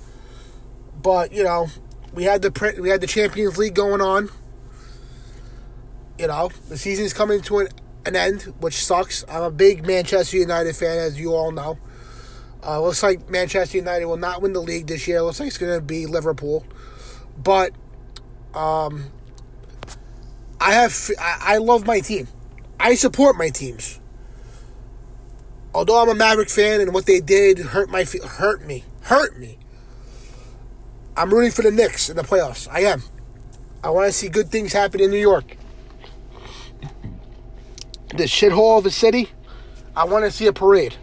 But 1.02 1.32
you 1.32 1.42
know, 1.42 1.68
we 2.12 2.24
had 2.24 2.42
the 2.42 2.76
we 2.80 2.88
had 2.88 3.00
the 3.00 3.06
Champions 3.06 3.56
League 3.56 3.74
going 3.74 4.00
on. 4.00 4.28
You 6.18 6.28
know, 6.28 6.50
the 6.68 6.78
season's 6.78 7.12
coming 7.12 7.40
to 7.42 7.58
an, 7.60 7.68
an 8.06 8.16
end, 8.16 8.42
which 8.60 8.84
sucks. 8.84 9.24
I'm 9.28 9.42
a 9.42 9.50
big 9.50 9.86
Manchester 9.86 10.36
United 10.36 10.76
fan, 10.76 10.98
as 10.98 11.18
you 11.18 11.34
all 11.34 11.50
know. 11.50 11.78
Uh, 12.66 12.80
looks 12.80 13.02
like 13.02 13.28
Manchester 13.28 13.76
United 13.76 14.06
will 14.06 14.16
not 14.16 14.40
win 14.40 14.52
the 14.52 14.60
league 14.60 14.86
this 14.86 15.06
year. 15.06 15.20
Looks 15.22 15.38
like 15.38 15.48
it's 15.48 15.58
going 15.58 15.78
to 15.78 15.84
be 15.84 16.06
Liverpool. 16.06 16.64
But 17.36 17.72
um, 18.54 19.10
I 20.60 20.72
have 20.72 21.10
I, 21.20 21.38
I 21.40 21.56
love 21.58 21.86
my 21.86 22.00
team. 22.00 22.28
I 22.80 22.94
support 22.94 23.36
my 23.36 23.50
teams. 23.50 24.00
Although 25.74 26.00
I'm 26.00 26.08
a 26.08 26.14
Maverick 26.14 26.48
fan 26.48 26.80
and 26.80 26.94
what 26.94 27.06
they 27.06 27.20
did 27.20 27.58
hurt 27.58 27.90
my 27.90 28.04
hurt 28.04 28.64
me 28.64 28.84
hurt 29.04 29.38
me. 29.38 29.58
I'm 31.16 31.30
rooting 31.32 31.52
for 31.52 31.62
the 31.62 31.70
Knicks 31.70 32.08
in 32.08 32.16
the 32.16 32.22
playoffs. 32.22 32.68
I 32.70 32.80
am. 32.80 33.02
I 33.82 33.90
want 33.90 34.06
to 34.06 34.12
see 34.12 34.28
good 34.28 34.50
things 34.50 34.72
happen 34.72 35.00
in 35.00 35.10
New 35.10 35.18
York. 35.18 35.56
The 38.08 38.24
shithole 38.24 38.78
of 38.78 38.86
a 38.86 38.90
city, 38.90 39.30
I 39.94 40.04
want 40.04 40.24
to 40.24 40.30
see 40.30 40.46
a 40.46 40.52
parade. 40.52 40.96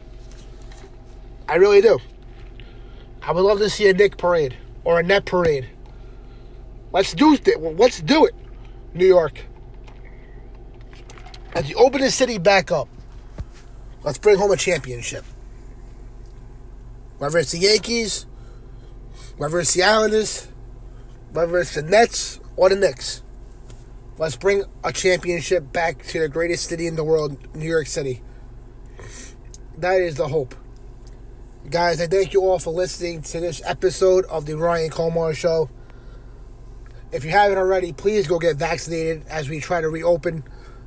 I 1.51 1.55
really 1.55 1.81
do. 1.81 1.99
I 3.21 3.33
would 3.33 3.41
love 3.41 3.59
to 3.59 3.69
see 3.69 3.89
a 3.89 3.93
Knick 3.93 4.15
parade 4.17 4.55
or 4.85 5.01
a 5.01 5.03
net 5.03 5.25
parade. 5.25 5.69
Let's 6.93 7.13
do 7.13 7.33
it. 7.33 7.45
Let's 7.77 7.99
do 7.99 8.23
it, 8.25 8.33
New 8.93 9.05
York. 9.05 9.41
As 11.53 11.69
you 11.69 11.75
open 11.75 11.99
the 11.99 12.09
city 12.09 12.37
back 12.37 12.71
up, 12.71 12.87
let's 14.01 14.17
bring 14.17 14.37
home 14.37 14.51
a 14.51 14.55
championship. 14.55 15.25
Whether 17.17 17.39
it's 17.39 17.51
the 17.51 17.59
Yankees, 17.59 18.27
whether 19.35 19.59
it's 19.59 19.73
the 19.73 19.83
Islanders, 19.83 20.47
whether 21.33 21.59
it's 21.59 21.75
the 21.75 21.81
Nets 21.81 22.39
or 22.55 22.69
the 22.69 22.77
Knicks, 22.77 23.23
let's 24.17 24.37
bring 24.37 24.63
a 24.85 24.93
championship 24.93 25.73
back 25.73 26.01
to 26.05 26.19
the 26.21 26.29
greatest 26.29 26.69
city 26.69 26.87
in 26.87 26.95
the 26.95 27.03
world, 27.03 27.53
New 27.53 27.67
York 27.67 27.87
City. 27.87 28.21
That 29.77 29.99
is 29.99 30.15
the 30.15 30.29
hope. 30.29 30.55
Guys, 31.69 32.01
I 32.01 32.07
thank 32.07 32.33
you 32.33 32.41
all 32.41 32.57
for 32.57 32.71
listening 32.71 33.21
to 33.21 33.39
this 33.39 33.61
episode 33.63 34.25
of 34.25 34.47
the 34.47 34.57
Ryan 34.57 34.89
Colmar 34.89 35.35
Show. 35.35 35.69
If 37.11 37.23
you 37.23 37.29
haven't 37.29 37.59
already, 37.59 37.93
please 37.93 38.27
go 38.27 38.39
get 38.39 38.55
vaccinated 38.57 39.25
as 39.29 39.47
we 39.47 39.59
try 39.59 39.79
to 39.79 39.87
reopen 39.87 40.43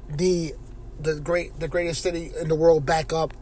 the 0.09 0.53
the 0.99 1.21
great 1.21 1.59
the 1.61 1.69
greatest 1.69 2.03
city 2.03 2.33
in 2.39 2.49
the 2.49 2.57
world 2.57 2.85
back 2.85 3.13
up. 3.13 3.33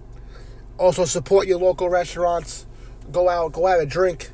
Also 0.77 1.07
support 1.07 1.49
your 1.49 1.59
local 1.59 1.89
restaurants. 1.89 2.67
Go 3.11 3.31
out, 3.31 3.53
go 3.53 3.67
have 3.67 3.81
a 3.81 3.87
drink. 3.87 4.31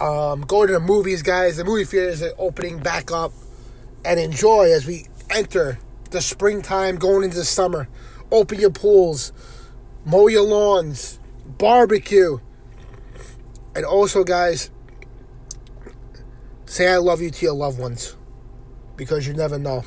Um, 0.00 0.42
go 0.42 0.66
to 0.66 0.72
the 0.72 0.80
movies, 0.80 1.22
guys. 1.22 1.56
The 1.56 1.64
movie 1.64 1.84
theaters 1.84 2.22
are 2.22 2.34
opening 2.38 2.78
back 2.78 3.10
up, 3.10 3.32
and 4.04 4.20
enjoy 4.20 4.70
as 4.72 4.86
we 4.86 5.08
enter 5.28 5.80
the 6.10 6.22
springtime, 6.22 6.96
going 6.96 7.24
into 7.24 7.36
the 7.36 7.44
summer. 7.44 7.88
Open 8.30 8.60
your 8.60 8.70
pools, 8.70 9.32
mow 10.04 10.28
your 10.28 10.44
lawns, 10.44 11.18
barbecue. 11.58 12.38
And 13.74 13.84
also, 13.84 14.24
guys, 14.24 14.70
say 16.66 16.88
I 16.88 16.98
love 16.98 17.20
you 17.20 17.30
to 17.30 17.46
your 17.46 17.54
loved 17.54 17.78
ones 17.78 18.16
because 18.96 19.26
you 19.26 19.34
never 19.34 19.58
know. 19.58 19.84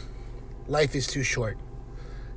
Life 0.67 0.95
is 0.95 1.07
too 1.07 1.23
short. 1.23 1.57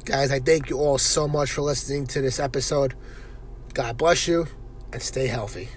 Guys, 0.04 0.30
I 0.30 0.38
thank 0.38 0.70
you 0.70 0.78
all 0.78 0.98
so 0.98 1.28
much 1.28 1.50
for 1.50 1.62
listening 1.62 2.06
to 2.08 2.20
this 2.20 2.38
episode. 2.38 2.94
God 3.74 3.96
bless 3.96 4.26
you 4.26 4.46
and 4.92 5.02
stay 5.02 5.26
healthy. 5.26 5.68